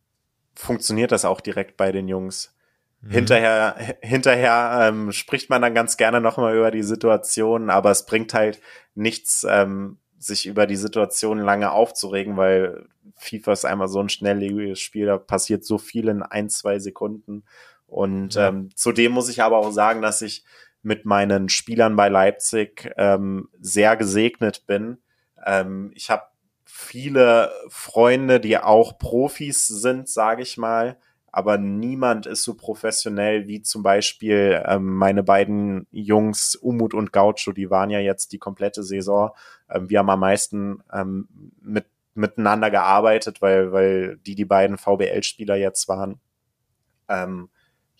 funktioniert 0.56 1.12
das 1.12 1.26
auch 1.26 1.42
direkt 1.42 1.78
bei 1.78 1.92
den 1.92 2.08
Jungs. 2.08 2.56
Mhm. 3.02 3.12
Hinterher, 3.12 3.76
hinterher 4.02 4.90
ähm, 4.90 5.12
spricht 5.12 5.50
man 5.50 5.62
dann 5.62 5.74
ganz 5.74 5.98
gerne 5.98 6.22
nochmal 6.22 6.56
über 6.56 6.72
die 6.72 6.84
Situation, 6.84 7.70
aber 7.70 7.92
es 7.92 8.06
bringt 8.06 8.34
halt 8.34 8.62
nichts, 8.96 9.46
ähm, 9.50 9.98
sich 10.18 10.48
über 10.48 10.68
die 10.68 10.76
Situation 10.76 11.40
lange 11.40 11.72
aufzuregen, 11.72 12.36
weil 12.36 12.88
FIFA 13.16 13.54
ist 13.54 13.66
einmal 13.66 13.88
so 13.88 14.02
ein 14.02 14.10
schnelllebiges 14.10 14.80
Spiel, 14.80 15.06
da 15.06 15.18
passiert 15.18 15.64
so 15.64 15.78
viel 15.78 16.10
in 16.10 16.24
ein, 16.24 16.50
zwei 16.50 16.80
Sekunden. 16.80 17.44
Und 17.88 18.36
ja. 18.36 18.50
ähm, 18.50 18.70
zudem 18.76 19.14
muss 19.14 19.30
ich 19.30 19.42
aber 19.42 19.58
auch 19.58 19.72
sagen, 19.72 20.02
dass 20.02 20.22
ich 20.22 20.44
mit 20.82 21.06
meinen 21.06 21.50
Spielern 21.50 21.96
bei 21.96 22.10
Leipzig 22.10 22.92
ähm, 22.98 23.50
sehr 23.60 23.98
gesegnet 23.98 24.66
bin. 24.66 24.98
Ähm, 25.46 25.92
ich 25.94 26.10
habe 26.10 26.24
viele 26.66 27.52
Freunde, 27.70 28.40
die 28.40 28.58
auch 28.58 28.98
Profis 28.98 29.68
sind, 29.68 30.08
sage 30.08 30.44
ich 30.44 30.58
mal, 30.58 30.98
aber 31.32 31.58
niemand 31.58 32.26
ist 32.26 32.44
so 32.44 32.56
professionell 32.56 33.48
wie 33.48 33.62
zum 33.62 33.84
Beispiel 33.84 34.64
ähm, 34.66 34.96
meine 34.96 35.24
beiden 35.24 35.88
Jungs 35.92 36.56
Umut 36.56 36.94
und 36.94 37.12
Gaucho, 37.12 37.52
die 37.52 37.70
waren 37.70 37.90
ja 37.90 38.00
jetzt 38.00 38.32
die 38.32 38.40
komplette 38.40 38.84
Saison. 38.84 39.32
Ähm, 39.70 39.90
wir 39.90 40.00
haben 40.00 40.10
am 40.10 40.20
meisten 40.20 40.84
ähm, 40.92 41.28
mit, 41.62 41.86
miteinander 42.14 42.72
gearbeitet, 42.72 43.42
weil, 43.42 43.72
weil 43.72 44.18
die 44.18 44.36
die 44.36 44.46
beiden 44.46 44.78
VBL-Spieler 44.78 45.56
jetzt 45.56 45.88
waren. 45.88 46.20
Ähm, 47.08 47.50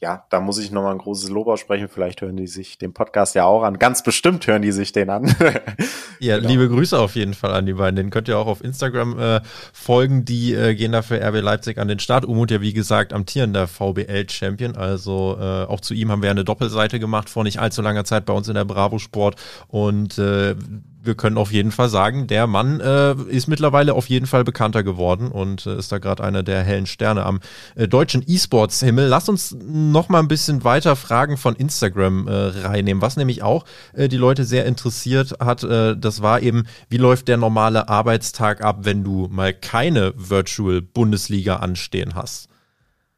ja, 0.02 0.26
da 0.30 0.40
muss 0.40 0.58
ich 0.60 0.72
nochmal 0.72 0.94
ein 0.94 0.98
großes 0.98 1.30
Lob 1.30 1.48
aussprechen. 1.48 1.90
Vielleicht 1.90 2.22
hören 2.22 2.38
die 2.38 2.48
sich 2.48 2.78
den 2.78 2.94
Podcast 2.94 3.36
ja 3.36 3.44
auch 3.44 3.64
an. 3.64 3.80
Ganz 3.80 4.02
bestimmt 4.02 4.48
hören 4.48 4.62
die 4.62 4.72
sich 4.72 4.94
den 4.94 5.10
an. 5.10 5.36
ja, 6.20 6.38
genau. 6.38 6.48
liebe 6.48 6.70
Grüße 6.70 6.98
auf 6.98 7.16
jeden 7.16 7.34
Fall 7.34 7.52
an 7.52 7.66
die 7.66 7.74
beiden. 7.74 7.98
Den 7.98 8.10
könnt 8.10 8.30
ihr 8.30 8.38
auch 8.38 8.48
auf 8.48 8.64
Instagram 8.64 9.20
äh, 9.20 9.42
folgen. 9.74 10.24
Die 10.24 10.54
äh, 10.54 10.74
gehen 10.74 10.94
dafür 10.94 11.22
RB 11.22 11.42
Leipzig 11.42 11.80
an 11.80 11.90
den 11.90 12.00
Start. 12.00 12.24
Umut 12.24 12.50
ja, 12.50 12.62
wie 12.62 12.72
gesagt, 12.72 13.12
amtierender 13.12 13.68
VBL-Champion. 13.68 14.78
Also 14.78 15.38
äh, 15.38 15.66
auch 15.66 15.82
zu 15.82 15.94
ihm 15.94 16.12
haben 16.12 16.22
wir 16.22 16.32
eine 16.32 16.46
Doppelseite 16.46 17.00
gemacht 17.00 17.30
vor 17.30 17.44
nicht 17.44 17.60
allzu 17.60 17.82
langer 17.82 18.06
Zeit 18.06 18.26
bei 18.26 18.34
uns 18.34 18.48
in 18.48 18.56
der 18.56 18.66
Bravo 18.66 19.00
Sport. 19.00 19.36
Und 19.68 20.18
äh, 20.18 20.56
wir 21.02 21.16
können 21.16 21.38
auf 21.38 21.52
jeden 21.52 21.72
Fall 21.72 21.90
sagen, 21.90 22.28
der 22.28 22.48
Mann 22.48 22.80
äh, 22.80 23.14
ist 23.30 23.48
mittlerweile 23.48 23.94
auf 23.94 24.08
jeden 24.08 24.26
Fall 24.28 24.44
bekannter 24.44 24.84
geworden 24.84 25.32
und 25.32 25.66
äh, 25.66 25.78
ist 25.78 25.92
da 25.92 25.98
gerade 25.98 26.24
einer 26.24 26.44
der 26.44 26.64
hellen 26.64 26.86
Sterne 26.86 27.26
am 27.26 27.40
äh, 27.76 27.88
deutschen 27.88 28.24
E-Sports-Himmel. 28.26 29.08
Lass 29.08 29.30
uns 29.30 29.56
noch 29.62 30.10
mal 30.10 30.20
ein 30.20 30.28
bisschen 30.28 30.64
weiter 30.64 30.96
Fragen 30.96 31.38
von 31.38 31.56
Instagram 31.56 32.28
äh, 32.28 32.32
reinnehmen, 32.32 33.02
was 33.02 33.18
nämlich 33.18 33.44
auch 33.44 33.66
äh, 33.94 34.08
die 34.08 34.18
Leute 34.18 34.44
sehr 34.44 34.66
interessiert 34.66 35.36
hat. 35.40 35.64
Äh, 35.64 35.96
das 35.98 36.22
war 36.22 36.42
eben, 36.42 36.66
wie 36.90 36.98
läuft 36.98 37.28
der 37.28 37.38
normale 37.38 37.88
Arbeitstag 37.88 38.62
ab, 38.62 38.80
wenn 38.82 39.04
du 39.04 39.28
mal 39.32 39.54
keine 39.54 40.14
Virtual 40.16 40.82
Bundesliga 40.82 41.58
anstehen 41.58 42.16
hast? 42.16 42.50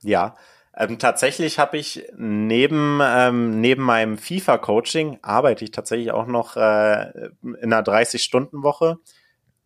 Ja, 0.03 0.35
ähm, 0.75 0.99
tatsächlich 0.99 1.59
habe 1.59 1.77
ich 1.77 2.07
neben, 2.15 2.99
ähm, 3.03 3.59
neben 3.59 3.83
meinem 3.83 4.17
FIFA-Coaching 4.17 5.19
arbeite 5.21 5.65
ich 5.65 5.71
tatsächlich 5.71 6.11
auch 6.11 6.27
noch 6.27 6.55
äh, 6.55 7.29
in 7.41 7.73
einer 7.73 7.83
30-Stunden-Woche. 7.83 8.97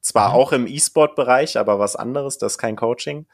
Zwar 0.02 0.30
mhm. 0.30 0.36
auch 0.36 0.52
im 0.52 0.68
E-Sport-Bereich, 0.68 1.58
aber 1.58 1.80
was 1.80 1.96
anderes, 1.96 2.38
das 2.38 2.54
ist 2.54 2.58
kein 2.58 2.76
Coaching. 2.76 3.28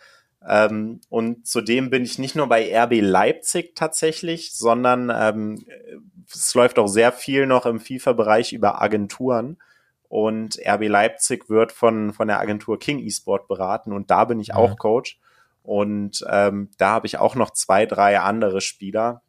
Ähm, 0.48 1.00
und 1.10 1.48
zudem 1.48 1.90
bin 1.90 2.04
ich 2.04 2.20
nicht 2.20 2.36
nur 2.36 2.48
bei 2.48 2.76
RB 2.76 3.00
Leipzig 3.02 3.76
tatsächlich, 3.76 4.54
sondern 4.54 5.12
ähm, 5.14 5.66
es 6.34 6.54
läuft 6.56 6.78
auch 6.78 6.88
sehr 6.88 7.12
viel 7.12 7.46
noch 7.46 7.66
im 7.66 7.80
FIFA-Bereich 7.80 8.52
über 8.52 8.82
Agenturen. 8.82 9.58
Und 10.10 10.60
RB 10.66 10.90
Leipzig 10.90 11.50
wird 11.50 11.72
von, 11.72 12.12
von 12.12 12.28
der 12.28 12.42
Agentur 12.42 12.80
King 12.80 13.00
eSport 13.00 13.48
beraten 13.48 13.94
und 13.94 14.12
da 14.12 14.26
bin 14.26 14.42
ich 14.42 14.50
mhm. 14.50 14.56
auch 14.56 14.78
Coach. 14.78 15.20
Und 15.64 16.26
ähm, 16.30 16.70
da 16.78 16.90
habe 16.90 17.08
ich 17.08 17.18
auch 17.18 17.36
noch 17.36 17.52
zwei, 17.52 17.86
drei 17.86 18.20
andere 18.20 18.62
Spieler 18.62 19.22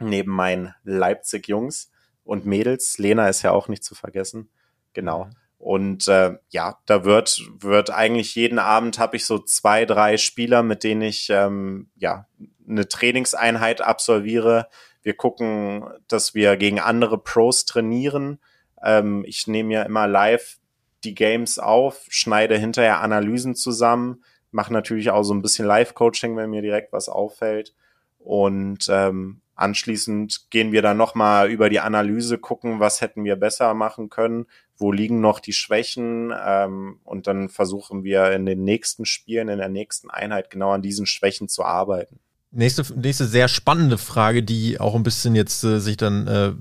neben 0.00 0.32
meinen 0.32 0.74
Leipzig-Jungs 0.84 1.90
und 2.24 2.46
Mädels. 2.46 2.98
Lena 2.98 3.28
ist 3.28 3.42
ja 3.42 3.52
auch 3.52 3.68
nicht 3.68 3.84
zu 3.84 3.94
vergessen. 3.94 4.50
Genau. 4.92 5.24
Mhm. 5.24 5.30
Und 5.58 6.08
äh, 6.08 6.36
ja, 6.50 6.78
da 6.86 7.04
wird, 7.04 7.40
wird 7.58 7.90
eigentlich 7.90 8.34
jeden 8.34 8.58
Abend 8.58 8.98
habe 8.98 9.16
ich 9.16 9.24
so 9.24 9.38
zwei, 9.38 9.84
drei 9.84 10.16
Spieler, 10.16 10.62
mit 10.62 10.84
denen 10.84 11.02
ich 11.02 11.28
ähm, 11.30 11.90
ja 11.96 12.26
eine 12.68 12.88
Trainingseinheit 12.88 13.80
absolviere. 13.80 14.68
Wir 15.02 15.16
gucken, 15.16 15.84
dass 16.08 16.34
wir 16.34 16.56
gegen 16.56 16.78
andere 16.78 17.18
Pros 17.18 17.64
trainieren. 17.64 18.38
Ähm, 18.82 19.24
ich 19.26 19.46
nehme 19.46 19.72
ja 19.72 19.82
immer 19.82 20.06
live 20.06 20.58
die 21.04 21.14
Games 21.14 21.58
auf, 21.58 22.04
schneide 22.08 22.58
hinterher 22.58 23.00
Analysen 23.00 23.54
zusammen, 23.54 24.24
mache 24.50 24.72
natürlich 24.72 25.10
auch 25.10 25.22
so 25.22 25.34
ein 25.34 25.42
bisschen 25.42 25.66
Live-Coaching, 25.66 26.36
wenn 26.36 26.50
mir 26.50 26.62
direkt 26.62 26.92
was 26.92 27.08
auffällt. 27.08 27.74
Und 28.18 28.88
ähm, 28.90 29.40
anschließend 29.54 30.50
gehen 30.50 30.72
wir 30.72 30.82
dann 30.82 30.96
nochmal 30.96 31.50
über 31.50 31.70
die 31.70 31.80
Analyse, 31.80 32.38
gucken, 32.38 32.80
was 32.80 33.00
hätten 33.00 33.24
wir 33.24 33.36
besser 33.36 33.72
machen 33.74 34.10
können, 34.10 34.46
wo 34.76 34.92
liegen 34.92 35.20
noch 35.20 35.40
die 35.40 35.52
Schwächen 35.52 36.32
ähm, 36.38 37.00
und 37.04 37.26
dann 37.26 37.48
versuchen 37.48 38.04
wir 38.04 38.32
in 38.32 38.46
den 38.46 38.64
nächsten 38.64 39.06
Spielen, 39.06 39.48
in 39.48 39.58
der 39.58 39.68
nächsten 39.68 40.10
Einheit 40.10 40.50
genau 40.50 40.72
an 40.72 40.82
diesen 40.82 41.06
Schwächen 41.06 41.48
zu 41.48 41.64
arbeiten. 41.64 42.18
Nächste, 42.50 42.84
nächste 42.98 43.26
sehr 43.26 43.48
spannende 43.48 43.98
Frage, 43.98 44.42
die 44.42 44.80
auch 44.80 44.94
ein 44.94 45.02
bisschen 45.02 45.34
jetzt 45.34 45.64
äh, 45.64 45.78
sich 45.78 45.96
dann 45.96 46.26
äh, 46.26 46.52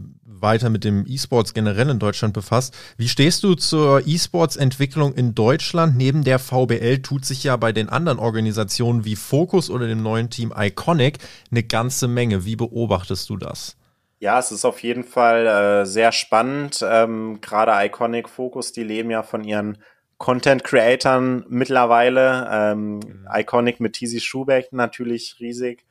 weiter 0.41 0.69
mit 0.69 0.83
dem 0.83 1.05
E-Sports 1.07 1.53
generell 1.53 1.89
in 1.89 1.99
Deutschland 1.99 2.33
befasst. 2.33 2.75
Wie 2.97 3.07
stehst 3.07 3.43
du 3.43 3.55
zur 3.55 4.05
E-Sports-Entwicklung 4.05 5.13
in 5.13 5.35
Deutschland? 5.35 5.95
Neben 5.97 6.23
der 6.23 6.39
VBL 6.39 6.99
tut 6.99 7.25
sich 7.25 7.43
ja 7.43 7.55
bei 7.57 7.71
den 7.71 7.89
anderen 7.89 8.19
Organisationen 8.19 9.05
wie 9.05 9.15
Focus 9.15 9.69
oder 9.69 9.87
dem 9.87 10.01
neuen 10.01 10.29
Team 10.29 10.53
Iconic 10.55 11.19
eine 11.51 11.63
ganze 11.63 12.07
Menge. 12.07 12.45
Wie 12.45 12.55
beobachtest 12.55 13.29
du 13.29 13.37
das? 13.37 13.77
Ja, 14.19 14.39
es 14.39 14.51
ist 14.51 14.65
auf 14.65 14.81
jeden 14.81 15.03
Fall 15.03 15.45
äh, 15.45 15.85
sehr 15.85 16.11
spannend. 16.11 16.83
Ähm, 16.87 17.39
Gerade 17.41 17.73
Iconic 17.85 18.29
Focus, 18.29 18.71
die 18.71 18.83
leben 18.83 19.11
ja 19.11 19.23
von 19.23 19.43
ihren 19.43 19.77
Content-Creatern 20.17 21.45
mittlerweile. 21.49 22.47
Ähm, 22.51 22.95
mhm. 22.95 23.27
Iconic 23.31 23.79
mit 23.79 23.93
Tizi 23.93 24.19
Schubeck 24.19 24.71
natürlich 24.71 25.35
riesig. 25.39 25.85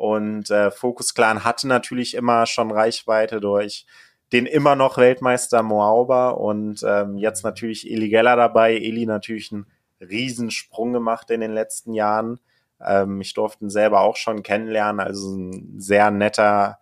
Und 0.00 0.48
äh, 0.50 0.70
Focus 0.70 1.12
Clan 1.12 1.44
hatte 1.44 1.68
natürlich 1.68 2.14
immer 2.14 2.46
schon 2.46 2.70
Reichweite 2.70 3.38
durch 3.38 3.84
den 4.32 4.46
immer 4.46 4.74
noch 4.74 4.96
Weltmeister 4.96 5.62
Moauber 5.62 6.40
und 6.40 6.82
ähm, 6.88 7.18
jetzt 7.18 7.44
natürlich 7.44 7.90
Eli 7.90 8.08
Geller 8.08 8.34
dabei. 8.34 8.76
Eli 8.76 9.04
natürlich 9.04 9.52
einen 9.52 9.66
Riesensprung 10.00 10.94
gemacht 10.94 11.30
in 11.30 11.42
den 11.42 11.52
letzten 11.52 11.92
Jahren. 11.92 12.40
Ähm, 12.82 13.20
ich 13.20 13.34
durfte 13.34 13.66
ihn 13.66 13.68
selber 13.68 14.00
auch 14.00 14.16
schon 14.16 14.42
kennenlernen, 14.42 15.00
also 15.06 15.36
ein 15.36 15.78
sehr 15.78 16.10
netter 16.10 16.78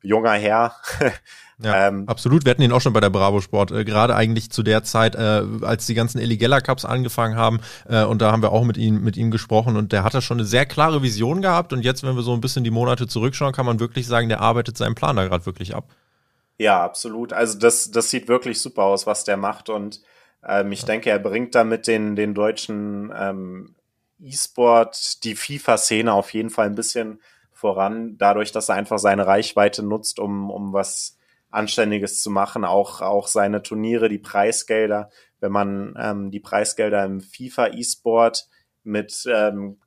junger 0.00 0.34
Herr. 0.34 0.76
Ja, 1.62 1.88
ähm, 1.88 2.04
absolut. 2.06 2.44
Wir 2.44 2.50
hatten 2.50 2.62
ihn 2.62 2.72
auch 2.72 2.80
schon 2.80 2.92
bei 2.92 3.00
der 3.00 3.10
Bravo 3.10 3.40
Sport, 3.40 3.70
äh, 3.70 3.84
gerade 3.84 4.16
eigentlich 4.16 4.50
zu 4.50 4.62
der 4.62 4.82
Zeit, 4.82 5.14
äh, 5.14 5.42
als 5.62 5.86
die 5.86 5.94
ganzen 5.94 6.18
Eligella 6.18 6.60
Cups 6.60 6.84
angefangen 6.84 7.36
haben. 7.36 7.60
Äh, 7.88 8.04
und 8.04 8.22
da 8.22 8.32
haben 8.32 8.42
wir 8.42 8.52
auch 8.52 8.64
mit 8.64 8.78
ihm, 8.78 9.02
mit 9.02 9.16
ihm 9.16 9.30
gesprochen 9.30 9.76
und 9.76 9.92
der 9.92 10.02
hatte 10.02 10.22
schon 10.22 10.38
eine 10.38 10.46
sehr 10.46 10.64
klare 10.64 11.02
Vision 11.02 11.42
gehabt. 11.42 11.72
Und 11.72 11.84
jetzt, 11.84 12.02
wenn 12.02 12.16
wir 12.16 12.22
so 12.22 12.32
ein 12.32 12.40
bisschen 12.40 12.64
die 12.64 12.70
Monate 12.70 13.06
zurückschauen, 13.06 13.52
kann 13.52 13.66
man 13.66 13.78
wirklich 13.78 14.06
sagen, 14.06 14.28
der 14.28 14.40
arbeitet 14.40 14.78
seinen 14.78 14.94
Plan 14.94 15.16
da 15.16 15.26
gerade 15.26 15.44
wirklich 15.44 15.74
ab. 15.74 15.84
Ja, 16.56 16.82
absolut. 16.82 17.32
Also 17.32 17.58
das, 17.58 17.90
das 17.90 18.10
sieht 18.10 18.28
wirklich 18.28 18.60
super 18.60 18.84
aus, 18.84 19.06
was 19.06 19.24
der 19.24 19.36
macht. 19.36 19.68
Und 19.68 20.00
ähm, 20.46 20.72
ich 20.72 20.80
ja. 20.80 20.86
denke, 20.86 21.10
er 21.10 21.18
bringt 21.18 21.54
damit 21.54 21.86
den, 21.86 22.16
den 22.16 22.34
deutschen 22.34 23.12
ähm, 23.14 23.74
E-Sport, 24.18 25.24
die 25.24 25.34
FIFA-Szene 25.34 26.12
auf 26.12 26.32
jeden 26.32 26.50
Fall 26.50 26.66
ein 26.66 26.74
bisschen 26.74 27.20
voran, 27.52 28.16
dadurch, 28.16 28.52
dass 28.52 28.70
er 28.70 28.76
einfach 28.76 28.98
seine 28.98 29.26
Reichweite 29.26 29.82
nutzt, 29.82 30.18
um, 30.18 30.50
um 30.50 30.72
was 30.72 31.18
Anständiges 31.50 32.22
zu 32.22 32.30
machen, 32.30 32.64
auch, 32.64 33.00
auch 33.00 33.26
seine 33.26 33.62
Turniere, 33.62 34.08
die 34.08 34.18
Preisgelder, 34.18 35.10
wenn 35.40 35.52
man 35.52 35.94
ähm, 35.98 36.30
die 36.30 36.40
Preisgelder 36.40 37.04
im 37.04 37.20
FIFA 37.20 37.68
E-Sport 37.68 38.48
mit 38.82 39.24
ähm, 39.26 39.78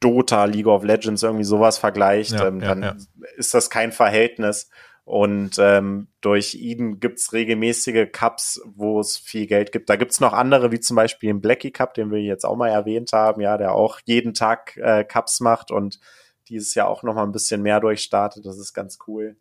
Dota, 0.00 0.44
League 0.44 0.66
of 0.66 0.84
Legends 0.84 1.22
irgendwie 1.22 1.44
sowas 1.44 1.78
vergleicht, 1.78 2.32
ja, 2.32 2.48
ähm, 2.48 2.60
dann 2.60 2.82
ja. 2.82 2.96
ist 3.36 3.54
das 3.54 3.70
kein 3.70 3.92
Verhältnis. 3.92 4.68
Und 5.04 5.56
ähm, 5.58 6.08
durch 6.20 6.54
ihn 6.54 7.00
gibt's 7.00 7.32
regelmäßige 7.32 8.06
Cups, 8.12 8.60
wo 8.64 9.00
es 9.00 9.18
viel 9.18 9.46
Geld 9.46 9.72
gibt. 9.72 9.90
Da 9.90 9.96
gibt's 9.96 10.20
noch 10.20 10.32
andere, 10.32 10.70
wie 10.70 10.78
zum 10.78 10.94
Beispiel 10.94 11.28
den 11.28 11.40
Blackie 11.40 11.72
Cup, 11.72 11.94
den 11.94 12.12
wir 12.12 12.20
jetzt 12.20 12.44
auch 12.44 12.56
mal 12.56 12.68
erwähnt 12.68 13.12
haben, 13.12 13.40
ja, 13.40 13.58
der 13.58 13.74
auch 13.74 13.98
jeden 14.04 14.32
Tag 14.32 14.76
äh, 14.76 15.02
Cups 15.02 15.40
macht 15.40 15.72
und 15.72 15.98
dieses 16.48 16.74
Jahr 16.74 16.88
auch 16.88 17.02
noch 17.02 17.14
mal 17.14 17.24
ein 17.24 17.32
bisschen 17.32 17.62
mehr 17.62 17.80
durchstartet. 17.80 18.46
Das 18.46 18.58
ist 18.58 18.74
ganz 18.74 18.98
cool. 19.08 19.36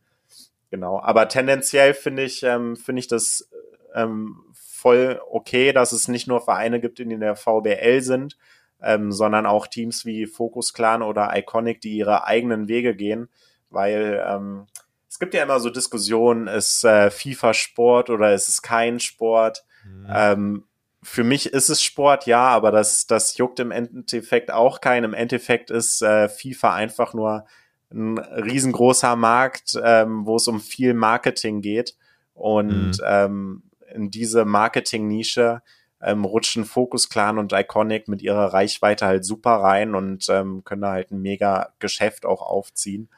Genau. 0.72 1.00
Aber 1.02 1.28
tendenziell 1.28 1.94
finde 1.94 2.24
ich, 2.24 2.44
ähm, 2.44 2.76
finde 2.78 3.02
ich 3.02 3.08
das 3.08 3.50
ähm, 3.94 4.44
voll 4.54 5.22
okay, 5.30 5.74
dass 5.74 5.92
es 5.92 6.08
nicht 6.08 6.28
nur 6.28 6.42
Vereine 6.42 6.80
gibt, 6.80 6.98
die 6.98 7.04
in 7.04 7.20
der 7.20 7.36
VBL 7.36 8.02
sind, 8.02 8.38
ähm, 8.82 9.12
sondern 9.12 9.46
auch 9.46 9.68
Teams 9.68 10.06
wie 10.06 10.26
Focus 10.26 10.74
Clan 10.74 11.04
oder 11.04 11.36
Iconic, 11.36 11.82
die 11.82 11.98
ihre 11.98 12.26
eigenen 12.26 12.70
Wege 12.70 12.96
gehen, 12.96 13.30
weil 13.70 14.24
ähm, 14.26 14.66
es 15.10 15.20
gibt 15.20 15.34
ja 15.34 15.44
immer 15.44 15.60
so 15.60 15.70
Diskussionen, 15.70 16.48
ist 16.48 16.86
äh, 16.86 17.12
FIFA 17.12 17.54
Sport 17.54 18.10
oder 18.10 18.34
ist 18.34 18.48
es 18.48 18.62
kein 18.62 19.02
Sport? 19.02 19.66
Mhm. 19.86 20.08
Ähm, 20.10 20.64
für 21.04 21.26
mich 21.26 21.48
ist 21.48 21.70
es 21.70 21.84
Sport, 21.84 22.28
ja, 22.28 22.48
aber 22.48 22.72
das, 22.72 23.08
das 23.08 23.38
juckt 23.38 23.60
im 23.60 23.72
Endeffekt 23.72 24.52
auch 24.52 24.80
keinen. 24.80 25.04
Im 25.04 25.14
Endeffekt 25.14 25.70
ist 25.70 26.02
äh, 26.02 26.30
FIFA 26.30 26.76
einfach 26.76 27.14
nur 27.14 27.46
ein 27.94 28.18
riesengroßer 28.18 29.16
Markt, 29.16 29.80
ähm, 29.84 30.26
wo 30.26 30.36
es 30.36 30.48
um 30.48 30.60
viel 30.60 30.94
Marketing 30.94 31.62
geht. 31.62 31.96
Und 32.34 32.98
mhm. 32.98 33.06
ähm, 33.06 33.64
in 33.94 34.10
diese 34.10 34.46
Marketing-Nische 34.46 35.62
ähm, 36.02 36.26
rutschen 36.26 36.66
Focus 36.66 37.10
Clan 37.10 37.38
und 37.38 37.54
Iconic 37.54 38.08
mit 38.08 38.22
ihrer 38.22 38.54
Reichweite 38.54 39.06
halt 39.06 39.26
super 39.26 39.58
rein 39.58 39.96
und 39.96 40.28
ähm, 40.30 40.64
können 40.64 40.82
da 40.82 40.92
halt 40.92 41.12
ein 41.12 41.22
mega 41.22 41.74
Geschäft 41.80 42.26
auch 42.26 42.42
aufziehen. 42.42 43.10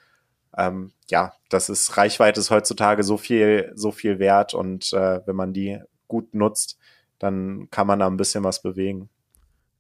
Ähm, 0.56 0.92
ja, 1.10 1.34
das 1.50 1.70
ist 1.70 1.98
Reichweite 1.98 2.40
ist 2.40 2.52
heutzutage 2.52 3.04
so 3.04 3.18
viel, 3.18 3.72
so 3.76 3.92
viel 3.92 4.20
wert 4.20 4.54
und 4.54 4.92
äh, 4.94 5.26
wenn 5.26 5.36
man 5.36 5.54
die 5.54 5.80
gut 6.08 6.34
nutzt, 6.34 6.78
dann 7.20 7.70
kann 7.72 7.88
man 7.88 8.00
da 8.00 8.08
ein 8.08 8.18
bisschen 8.18 8.44
was 8.44 8.62
bewegen. 8.62 9.10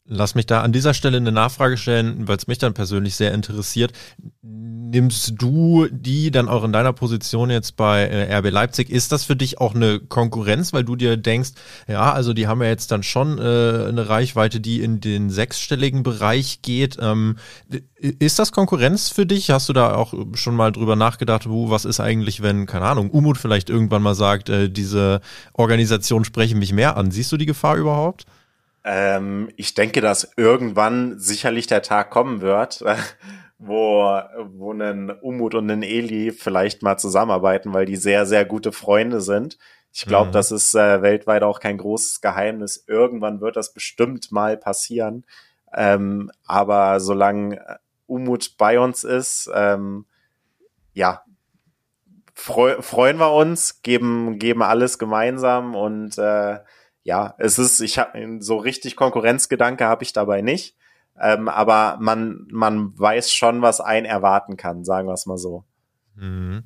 Lass 0.05 0.35
mich 0.35 0.45
da 0.45 0.61
an 0.61 0.73
dieser 0.73 0.93
Stelle 0.93 1.15
eine 1.15 1.31
Nachfrage 1.31 1.77
stellen, 1.77 2.27
weil 2.27 2.35
es 2.35 2.47
mich 2.47 2.57
dann 2.57 2.73
persönlich 2.73 3.15
sehr 3.15 3.33
interessiert. 3.33 3.93
Nimmst 4.41 5.35
du 5.37 5.87
die 5.89 6.29
dann 6.29 6.49
auch 6.49 6.65
in 6.65 6.73
deiner 6.73 6.91
Position 6.91 7.49
jetzt 7.49 7.77
bei 7.77 8.03
äh, 8.03 8.35
RB 8.37 8.51
Leipzig? 8.51 8.89
Ist 8.89 9.13
das 9.13 9.23
für 9.23 9.37
dich 9.37 9.61
auch 9.61 9.73
eine 9.73 10.01
Konkurrenz, 10.01 10.73
weil 10.73 10.83
du 10.83 10.97
dir 10.97 11.15
denkst, 11.15 11.51
ja, 11.87 12.11
also 12.11 12.33
die 12.33 12.47
haben 12.47 12.61
ja 12.61 12.67
jetzt 12.67 12.91
dann 12.91 13.01
schon 13.01 13.37
äh, 13.37 13.41
eine 13.41 14.09
Reichweite, 14.09 14.59
die 14.59 14.81
in 14.81 14.99
den 14.99 15.29
sechsstelligen 15.29 16.03
Bereich 16.03 16.61
geht. 16.61 16.97
Ähm, 16.99 17.37
ist 17.97 18.39
das 18.39 18.51
Konkurrenz 18.51 19.09
für 19.09 19.25
dich? 19.25 19.51
Hast 19.51 19.69
du 19.69 19.73
da 19.73 19.95
auch 19.95 20.13
schon 20.33 20.57
mal 20.57 20.73
drüber 20.73 20.97
nachgedacht, 20.97 21.47
wo, 21.49 21.69
was 21.69 21.85
ist 21.85 22.01
eigentlich, 22.01 22.41
wenn, 22.41 22.65
keine 22.65 22.85
Ahnung, 22.85 23.09
Umut 23.09 23.37
vielleicht 23.37 23.69
irgendwann 23.69 24.03
mal 24.03 24.15
sagt, 24.15 24.49
äh, 24.49 24.69
diese 24.69 25.21
Organisation 25.53 26.25
sprechen 26.25 26.59
mich 26.59 26.73
mehr 26.73 26.97
an? 26.97 27.09
Siehst 27.09 27.31
du 27.31 27.37
die 27.37 27.45
Gefahr 27.45 27.77
überhaupt? 27.77 28.25
Ähm, 28.83 29.49
ich 29.55 29.73
denke, 29.73 30.01
dass 30.01 30.33
irgendwann 30.35 31.17
sicherlich 31.19 31.67
der 31.67 31.81
Tag 31.81 32.09
kommen 32.09 32.41
wird, 32.41 32.83
wo, 33.57 34.19
wo 34.47 34.73
ein 34.73 35.09
Umut 35.09 35.55
und 35.55 35.69
ein 35.69 35.83
Eli 35.83 36.31
vielleicht 36.31 36.83
mal 36.83 36.97
zusammenarbeiten, 36.97 37.73
weil 37.73 37.85
die 37.85 37.95
sehr, 37.95 38.25
sehr 38.25 38.45
gute 38.45 38.71
Freunde 38.71 39.21
sind. 39.21 39.57
Ich 39.93 40.05
glaube, 40.05 40.29
mhm. 40.29 40.33
das 40.33 40.51
ist 40.51 40.73
äh, 40.73 41.01
weltweit 41.01 41.43
auch 41.43 41.59
kein 41.59 41.77
großes 41.77 42.19
Geheimnis. 42.19 42.83
Irgendwann 42.87 43.41
wird 43.41 43.55
das 43.55 43.73
bestimmt 43.73 44.31
mal 44.31 44.57
passieren. 44.57 45.23
Ähm, 45.71 46.31
aber 46.45 46.99
solange 46.99 47.79
Umut 48.07 48.57
bei 48.57 48.79
uns 48.79 49.03
ist, 49.03 49.49
ähm, 49.53 50.05
ja, 50.93 51.23
freu 52.33 52.81
freuen 52.81 53.17
wir 53.17 53.33
uns, 53.33 53.81
geben, 53.81 54.39
geben 54.39 54.63
alles 54.63 54.97
gemeinsam 54.99 55.75
und 55.75 56.17
äh, 56.17 56.59
ja, 57.03 57.35
es 57.37 57.59
ist, 57.59 57.79
ich 57.81 57.99
habe 57.99 58.37
so 58.39 58.57
richtig 58.57 58.95
Konkurrenzgedanke 58.95 59.85
habe 59.85 60.03
ich 60.03 60.13
dabei 60.13 60.41
nicht. 60.41 60.75
Ähm, 61.19 61.47
aber 61.47 61.97
man, 61.99 62.47
man 62.51 62.97
weiß 62.97 63.31
schon, 63.31 63.61
was 63.61 63.81
ein 63.81 64.05
erwarten 64.05 64.57
kann, 64.57 64.83
sagen 64.83 65.07
wir 65.07 65.13
es 65.13 65.25
mal 65.25 65.37
so. 65.37 65.63
Mhm. 66.15 66.63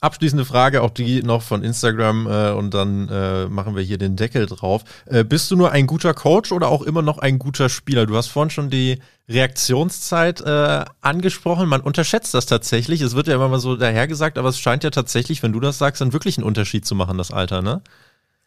Abschließende 0.00 0.44
Frage, 0.44 0.82
auch 0.82 0.90
die 0.90 1.22
noch 1.22 1.42
von 1.42 1.62
Instagram 1.62 2.26
äh, 2.26 2.50
und 2.50 2.74
dann 2.74 3.08
äh, 3.08 3.46
machen 3.46 3.76
wir 3.76 3.84
hier 3.84 3.98
den 3.98 4.16
Deckel 4.16 4.46
drauf. 4.46 4.82
Äh, 5.06 5.22
bist 5.22 5.48
du 5.50 5.56
nur 5.56 5.70
ein 5.70 5.86
guter 5.86 6.12
Coach 6.12 6.50
oder 6.50 6.68
auch 6.68 6.82
immer 6.82 7.02
noch 7.02 7.18
ein 7.18 7.38
guter 7.38 7.68
Spieler? 7.68 8.06
Du 8.06 8.16
hast 8.16 8.26
vorhin 8.26 8.50
schon 8.50 8.68
die 8.68 9.00
Reaktionszeit 9.28 10.40
äh, 10.40 10.84
angesprochen. 11.00 11.68
Man 11.68 11.82
unterschätzt 11.82 12.34
das 12.34 12.46
tatsächlich. 12.46 13.00
Es 13.00 13.14
wird 13.14 13.28
ja 13.28 13.36
immer 13.36 13.48
mal 13.48 13.60
so 13.60 13.76
dahergesagt, 13.76 14.38
aber 14.38 14.48
es 14.48 14.58
scheint 14.58 14.82
ja 14.82 14.90
tatsächlich, 14.90 15.40
wenn 15.44 15.52
du 15.52 15.60
das 15.60 15.78
sagst, 15.78 16.00
dann 16.00 16.12
wirklich 16.12 16.36
einen 16.36 16.46
Unterschied 16.46 16.84
zu 16.84 16.96
machen, 16.96 17.16
das 17.16 17.30
Alter, 17.30 17.62
ne? 17.62 17.80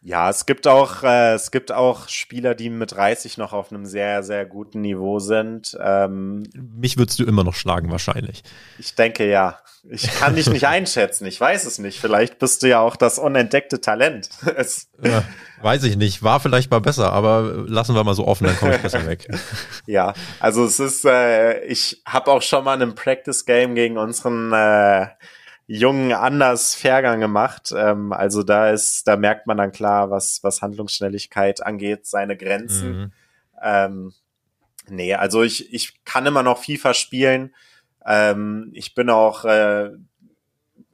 Ja, 0.06 0.30
es 0.30 0.46
gibt 0.46 0.68
auch, 0.68 1.02
äh, 1.02 1.34
es 1.34 1.50
gibt 1.50 1.72
auch 1.72 2.08
Spieler, 2.08 2.54
die 2.54 2.70
mit 2.70 2.92
30 2.92 3.38
noch 3.38 3.52
auf 3.52 3.72
einem 3.72 3.86
sehr, 3.86 4.22
sehr 4.22 4.46
guten 4.46 4.80
Niveau 4.82 5.18
sind. 5.18 5.76
Ähm, 5.82 6.44
Mich 6.54 6.96
würdest 6.96 7.18
du 7.18 7.24
immer 7.24 7.42
noch 7.42 7.54
schlagen, 7.54 7.90
wahrscheinlich. 7.90 8.44
Ich 8.78 8.94
denke 8.94 9.28
ja. 9.28 9.58
Ich 9.90 10.08
kann 10.08 10.36
dich 10.36 10.48
nicht 10.48 10.64
einschätzen. 10.68 11.26
Ich 11.26 11.40
weiß 11.40 11.64
es 11.64 11.80
nicht. 11.80 11.98
Vielleicht 11.98 12.38
bist 12.38 12.62
du 12.62 12.68
ja 12.68 12.78
auch 12.78 12.94
das 12.94 13.18
unentdeckte 13.18 13.80
Talent. 13.80 14.28
ja, 15.02 15.24
weiß 15.62 15.82
ich 15.82 15.96
nicht. 15.96 16.22
War 16.22 16.38
vielleicht 16.38 16.70
mal 16.70 16.80
besser, 16.80 17.12
aber 17.12 17.64
lassen 17.66 17.96
wir 17.96 18.04
mal 18.04 18.14
so 18.14 18.28
offen, 18.28 18.46
dann 18.46 18.56
komme 18.56 18.76
ich 18.76 18.82
besser 18.82 19.04
weg. 19.08 19.26
ja, 19.86 20.14
also 20.38 20.64
es 20.64 20.78
ist, 20.78 21.04
äh, 21.04 21.64
ich 21.64 22.00
habe 22.06 22.30
auch 22.30 22.42
schon 22.42 22.62
mal 22.62 22.74
in 22.74 22.82
einem 22.82 22.94
Practice 22.94 23.44
Game 23.44 23.74
gegen 23.74 23.98
unseren 23.98 24.52
äh, 24.52 25.08
Jungen 25.66 26.12
anders 26.12 26.74
Fairgang 26.74 27.20
gemacht. 27.20 27.72
Ähm, 27.76 28.12
also 28.12 28.42
da 28.42 28.70
ist, 28.70 29.06
da 29.08 29.16
merkt 29.16 29.46
man 29.46 29.56
dann 29.56 29.72
klar, 29.72 30.10
was, 30.10 30.42
was 30.42 30.62
Handlungsschnelligkeit 30.62 31.64
angeht, 31.64 32.06
seine 32.06 32.36
Grenzen. 32.36 32.98
Mhm. 32.98 33.12
Ähm, 33.62 34.12
nee, 34.88 35.14
also 35.14 35.42
ich, 35.42 35.72
ich 35.72 36.04
kann 36.04 36.26
immer 36.26 36.42
noch 36.42 36.62
FIFA 36.62 36.94
spielen. 36.94 37.54
Ähm, 38.06 38.70
ich 38.74 38.94
bin 38.94 39.10
auch 39.10 39.44
äh, 39.44 39.90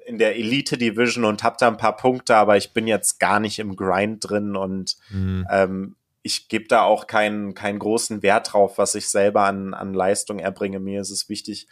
in 0.07 0.19
der 0.19 0.37
Elite 0.37 0.79
Division 0.79 1.25
und 1.25 1.43
habe 1.43 1.57
da 1.61 1.69
ein 1.69 1.77
paar 1.77 1.97
Punkte, 1.97 2.37
aber 2.37 2.57
ich 2.57 2.73
bin 2.73 2.87
jetzt 2.87 3.21
gar 3.21 3.41
nicht 3.41 3.59
im 3.59 3.77
Grind 3.77 4.29
drin 4.29 4.57
und 4.57 4.97
mhm. 5.11 5.47
ähm, 5.51 5.97
ich 6.23 6.49
gebe 6.49 6.67
da 6.69 6.83
auch 6.83 7.07
keinen, 7.07 7.55
keinen 7.55 7.79
großen 7.79 8.23
Wert 8.23 8.53
drauf, 8.53 8.79
was 8.79 8.95
ich 8.95 9.09
selber 9.09 9.43
an, 9.43 9.75
an 9.75 9.93
Leistung 9.93 10.39
erbringe. 10.39 10.79
Mir 10.79 11.01
ist 11.01 11.11
es 11.11 11.29
wichtig, 11.29 11.67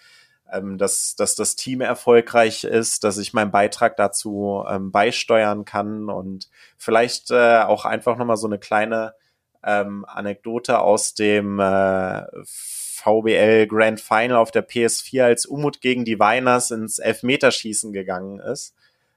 ähm, 0.53 0.79
dass, 0.79 1.17
dass 1.17 1.35
das 1.35 1.57
Team 1.57 1.81
erfolgreich 1.81 2.65
ist, 2.65 3.05
dass 3.05 3.19
ich 3.19 3.33
meinen 3.33 3.51
Beitrag 3.51 3.97
dazu 3.97 4.65
ähm, 4.69 4.91
beisteuern 4.91 5.65
kann 5.65 6.09
und 6.09 6.49
vielleicht 6.77 7.31
äh, 7.31 7.61
auch 7.63 7.85
einfach 7.85 8.17
nochmal 8.17 8.37
so 8.37 8.47
eine 8.47 8.59
kleine 8.59 9.15
ähm, 9.63 10.05
Anekdote 10.07 10.79
aus 10.81 11.15
dem 11.15 11.61
äh, 11.61 12.23
VBL 12.45 13.67
Grand 13.67 14.01
Final 14.01 14.37
auf 14.37 14.51
der 14.51 14.69
PS4, 14.69 15.25
als 15.25 15.47
Umut 15.47 15.81
gegen 15.81 16.05
die 16.05 16.19
Weiners 16.19 16.71
ins 16.71 16.99
Elfmeterschießen 16.99 17.93
gegangen 17.93 18.41
ist. 18.41 18.75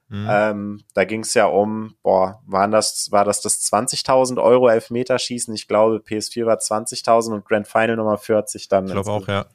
Mhm. 0.08 0.28
Ähm, 0.30 0.84
da 0.92 1.04
ging 1.04 1.20
es 1.20 1.34
ja 1.34 1.46
um, 1.46 1.96
boah, 2.02 2.42
waren 2.46 2.70
das, 2.70 3.10
war 3.10 3.24
das 3.24 3.40
das 3.40 3.60
20.000 3.72 4.40
Euro 4.42 4.68
Elfmeterschießen? 4.68 5.54
Ich 5.54 5.66
glaube, 5.66 5.96
PS4 5.96 6.46
war 6.46 6.58
20.000 6.58 7.32
und 7.32 7.44
Grand 7.44 7.66
Final 7.66 7.96
Nummer 7.96 8.18
40 8.18 8.68
dann. 8.68 8.86
Ich 8.86 8.92
glaube 8.92 9.10
auch, 9.10 9.26
ja. 9.28 9.46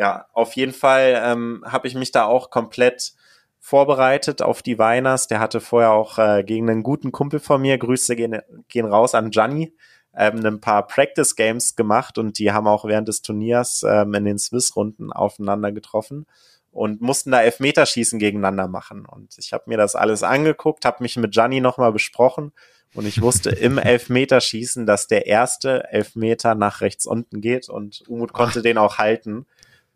Ja, 0.00 0.24
auf 0.32 0.56
jeden 0.56 0.72
Fall 0.72 1.20
ähm, 1.22 1.62
habe 1.66 1.86
ich 1.86 1.94
mich 1.94 2.10
da 2.10 2.24
auch 2.24 2.48
komplett 2.48 3.12
vorbereitet 3.58 4.40
auf 4.40 4.62
die 4.62 4.78
Weiners. 4.78 5.26
Der 5.26 5.40
hatte 5.40 5.60
vorher 5.60 5.92
auch 5.92 6.16
äh, 6.16 6.42
gegen 6.42 6.70
einen 6.70 6.82
guten 6.82 7.12
Kumpel 7.12 7.38
von 7.38 7.60
mir, 7.60 7.76
Grüße 7.76 8.16
gehen, 8.16 8.40
gehen 8.68 8.86
raus 8.86 9.14
an 9.14 9.30
Gianni, 9.30 9.74
ähm, 10.16 10.42
ein 10.42 10.58
paar 10.62 10.86
Practice 10.86 11.36
Games 11.36 11.76
gemacht 11.76 12.16
und 12.16 12.38
die 12.38 12.50
haben 12.50 12.66
auch 12.66 12.86
während 12.86 13.08
des 13.08 13.20
Turniers 13.20 13.84
ähm, 13.86 14.14
in 14.14 14.24
den 14.24 14.38
Swiss-Runden 14.38 15.12
aufeinander 15.12 15.70
getroffen 15.70 16.24
und 16.70 17.02
mussten 17.02 17.30
da 17.30 17.42
Elfmeterschießen 17.42 18.18
gegeneinander 18.18 18.68
machen. 18.68 19.04
Und 19.04 19.36
ich 19.36 19.52
habe 19.52 19.64
mir 19.66 19.76
das 19.76 19.96
alles 19.96 20.22
angeguckt, 20.22 20.86
habe 20.86 21.02
mich 21.02 21.18
mit 21.18 21.32
Gianni 21.32 21.60
nochmal 21.60 21.92
besprochen 21.92 22.52
und 22.94 23.04
ich 23.04 23.20
wusste 23.20 23.50
im 23.50 23.76
Elfmeterschießen, 23.78 24.86
dass 24.86 25.08
der 25.08 25.26
erste 25.26 25.92
Elfmeter 25.92 26.54
nach 26.54 26.80
rechts 26.80 27.04
unten 27.04 27.42
geht 27.42 27.68
und 27.68 28.02
Umut 28.08 28.32
konnte 28.32 28.62
den 28.62 28.78
auch 28.78 28.96
halten. 28.96 29.44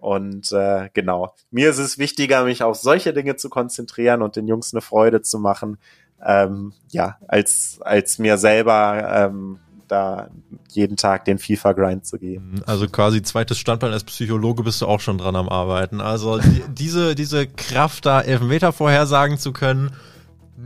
Und 0.05 0.53
äh, 0.53 0.91
genau, 0.93 1.35
mir 1.51 1.71
ist 1.71 1.79
es 1.79 1.97
wichtiger, 1.97 2.45
mich 2.45 2.63
auf 2.63 2.77
solche 2.77 3.15
Dinge 3.15 3.37
zu 3.37 3.49
konzentrieren 3.49 4.21
und 4.21 4.37
den 4.37 4.47
Jungs 4.47 4.75
eine 4.75 4.83
Freude 4.83 5.23
zu 5.23 5.39
machen, 5.39 5.79
ähm, 6.23 6.75
ja, 6.91 7.17
als, 7.27 7.79
als 7.81 8.19
mir 8.19 8.37
selber 8.37 9.31
ähm, 9.31 9.61
da 9.89 10.29
jeden 10.69 10.99
Tag 10.99 11.25
den 11.25 11.39
FIFA-Grind 11.39 12.05
zu 12.05 12.19
geben. 12.19 12.61
Also 12.67 12.87
quasi 12.87 13.23
zweites 13.23 13.57
Standbein 13.57 13.95
als 13.95 14.05
Psychologe 14.05 14.63
bist 14.63 14.83
du 14.83 14.87
auch 14.87 15.01
schon 15.01 15.17
dran 15.17 15.37
am 15.37 15.49
Arbeiten. 15.49 16.03
Also 16.03 16.39
die, 16.39 16.63
diese, 16.69 17.15
diese 17.15 17.47
Kraft, 17.47 18.05
da 18.05 18.21
Elfmeter 18.21 18.75
vorhersagen 18.75 19.39
zu 19.39 19.55
können, 19.55 19.93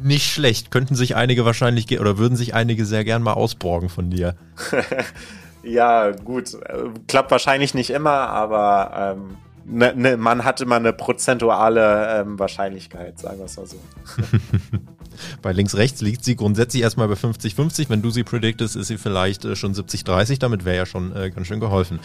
nicht 0.03 0.33
schlecht. 0.33 0.73
Könnten 0.73 0.97
sich 0.97 1.15
einige 1.15 1.45
wahrscheinlich 1.45 2.01
oder 2.01 2.19
würden 2.19 2.35
sich 2.35 2.55
einige 2.55 2.85
sehr 2.85 3.05
gern 3.05 3.23
mal 3.23 3.35
ausborgen 3.35 3.89
von 3.89 4.11
dir. 4.11 4.35
ja, 5.63 6.11
gut. 6.13 6.57
Klappt 7.07 7.31
wahrscheinlich 7.31 7.75
nicht 7.75 7.91
immer, 7.91 8.11
aber 8.11 9.17
ähm, 9.17 9.37
ne, 9.65 9.93
ne, 9.95 10.17
man 10.17 10.45
hat 10.45 10.61
immer 10.61 10.77
eine 10.77 10.93
prozentuale 10.93 12.21
ähm, 12.21 12.39
Wahrscheinlichkeit, 12.39 13.19
sagen 13.19 13.39
wir 13.39 13.47
es 13.47 13.57
mal 13.57 13.67
so. 13.67 13.77
bei 15.43 15.53
links-rechts 15.53 16.01
liegt 16.01 16.25
sie 16.25 16.37
grundsätzlich 16.37 16.83
erstmal 16.83 17.09
bei 17.09 17.15
50-50. 17.15 17.89
Wenn 17.89 18.03
du 18.03 18.11
sie 18.11 18.25
prediktest, 18.25 18.77
ist 18.77 18.89
sie 18.89 18.99
vielleicht 18.99 19.45
äh, 19.45 19.57
schon 19.57 19.75
70-30. 19.75 20.39
Damit 20.39 20.65
wäre 20.65 20.77
ja 20.77 20.87
schon 20.87 21.15
äh, 21.15 21.31
ganz 21.31 21.47
schön 21.47 21.61
geholfen. 21.61 21.99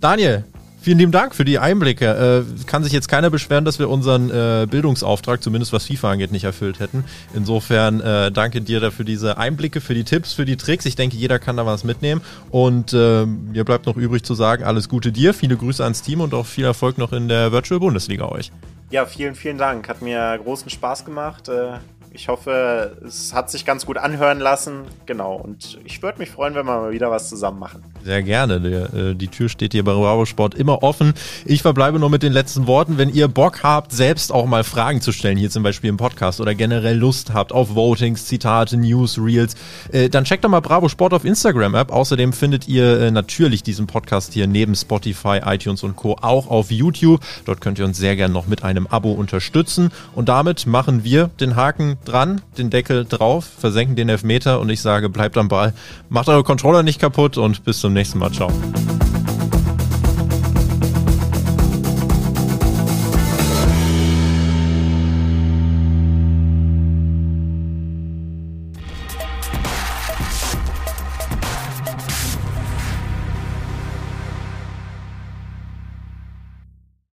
Daniel, 0.00 0.44
Vielen 0.86 0.98
lieben 0.98 1.10
Dank 1.10 1.34
für 1.34 1.44
die 1.44 1.58
Einblicke. 1.58 2.44
Äh, 2.46 2.64
kann 2.66 2.84
sich 2.84 2.92
jetzt 2.92 3.08
keiner 3.08 3.28
beschweren, 3.28 3.64
dass 3.64 3.80
wir 3.80 3.90
unseren 3.90 4.30
äh, 4.30 4.68
Bildungsauftrag, 4.70 5.42
zumindest 5.42 5.72
was 5.72 5.86
FIFA 5.86 6.12
angeht, 6.12 6.30
nicht 6.30 6.44
erfüllt 6.44 6.78
hätten. 6.78 7.02
Insofern 7.34 8.00
äh, 8.00 8.30
danke 8.30 8.60
dir 8.60 8.78
dafür 8.78 9.04
diese 9.04 9.36
Einblicke, 9.36 9.80
für 9.80 9.94
die 9.94 10.04
Tipps, 10.04 10.32
für 10.32 10.44
die 10.44 10.56
Tricks. 10.56 10.86
Ich 10.86 10.94
denke, 10.94 11.16
jeder 11.16 11.40
kann 11.40 11.56
da 11.56 11.66
was 11.66 11.82
mitnehmen. 11.82 12.20
Und 12.50 12.92
äh, 12.92 13.26
mir 13.26 13.64
bleibt 13.64 13.86
noch 13.86 13.96
übrig 13.96 14.22
zu 14.22 14.36
sagen, 14.36 14.62
alles 14.62 14.88
Gute 14.88 15.10
dir, 15.10 15.34
viele 15.34 15.56
Grüße 15.56 15.82
ans 15.82 16.02
Team 16.02 16.20
und 16.20 16.32
auch 16.34 16.46
viel 16.46 16.64
Erfolg 16.64 16.98
noch 16.98 17.12
in 17.12 17.26
der 17.26 17.50
Virtual 17.50 17.80
Bundesliga 17.80 18.26
euch. 18.26 18.52
Ja, 18.90 19.06
vielen, 19.06 19.34
vielen 19.34 19.58
Dank. 19.58 19.88
Hat 19.88 20.02
mir 20.02 20.38
großen 20.40 20.70
Spaß 20.70 21.04
gemacht. 21.04 21.50
Ich 22.16 22.28
hoffe, 22.28 22.96
es 23.06 23.34
hat 23.34 23.50
sich 23.50 23.66
ganz 23.66 23.84
gut 23.84 23.98
anhören 23.98 24.38
lassen. 24.38 24.84
Genau. 25.04 25.34
Und 25.34 25.78
ich 25.84 26.02
würde 26.02 26.18
mich 26.18 26.30
freuen, 26.30 26.54
wenn 26.54 26.64
wir 26.64 26.80
mal 26.80 26.90
wieder 26.90 27.10
was 27.10 27.28
zusammen 27.28 27.58
machen. 27.58 27.84
Sehr 28.04 28.22
gerne. 28.22 28.58
Der, 28.58 28.94
äh, 28.94 29.14
die 29.14 29.28
Tür 29.28 29.50
steht 29.50 29.72
hier 29.72 29.84
bei 29.84 29.92
Bravo 29.92 30.24
Sport 30.24 30.54
immer 30.54 30.82
offen. 30.82 31.12
Ich 31.44 31.60
verbleibe 31.60 31.98
nur 31.98 32.08
mit 32.08 32.22
den 32.22 32.32
letzten 32.32 32.66
Worten. 32.66 32.96
Wenn 32.96 33.10
ihr 33.12 33.28
Bock 33.28 33.62
habt, 33.62 33.92
selbst 33.92 34.32
auch 34.32 34.46
mal 34.46 34.64
Fragen 34.64 35.02
zu 35.02 35.12
stellen, 35.12 35.36
hier 35.36 35.50
zum 35.50 35.62
Beispiel 35.62 35.90
im 35.90 35.98
Podcast 35.98 36.40
oder 36.40 36.54
generell 36.54 36.96
Lust 36.96 37.34
habt 37.34 37.52
auf 37.52 37.74
Votings, 37.74 38.24
Zitate, 38.24 38.78
News, 38.78 39.18
Reels, 39.18 39.54
äh, 39.92 40.08
dann 40.08 40.24
checkt 40.24 40.42
doch 40.42 40.48
mal 40.48 40.60
Bravo 40.60 40.88
Sport 40.88 41.12
auf 41.12 41.26
Instagram 41.26 41.74
App. 41.74 41.92
Außerdem 41.92 42.32
findet 42.32 42.66
ihr 42.66 42.98
äh, 42.98 43.10
natürlich 43.10 43.62
diesen 43.62 43.86
Podcast 43.86 44.32
hier 44.32 44.46
neben 44.46 44.74
Spotify, 44.74 45.40
iTunes 45.44 45.82
und 45.82 45.96
Co. 45.96 46.16
auch 46.22 46.48
auf 46.48 46.70
YouTube. 46.70 47.20
Dort 47.44 47.60
könnt 47.60 47.78
ihr 47.78 47.84
uns 47.84 47.98
sehr 47.98 48.16
gerne 48.16 48.32
noch 48.32 48.46
mit 48.46 48.64
einem 48.64 48.86
Abo 48.86 49.12
unterstützen. 49.12 49.90
Und 50.14 50.30
damit 50.30 50.66
machen 50.66 51.04
wir 51.04 51.28
den 51.40 51.56
Haken 51.56 51.98
dran, 52.08 52.40
den 52.58 52.70
Deckel 52.70 53.04
drauf, 53.04 53.44
versenken 53.58 53.96
den 53.96 54.08
Elfmeter 54.08 54.60
und 54.60 54.70
ich 54.70 54.80
sage, 54.80 55.08
bleibt 55.08 55.36
am 55.36 55.48
Ball, 55.48 55.74
macht 56.08 56.28
eure 56.28 56.44
Controller 56.44 56.82
nicht 56.82 57.00
kaputt 57.00 57.36
und 57.36 57.64
bis 57.64 57.80
zum 57.80 57.92
nächsten 57.92 58.18
Mal. 58.18 58.32
Ciao. 58.32 58.50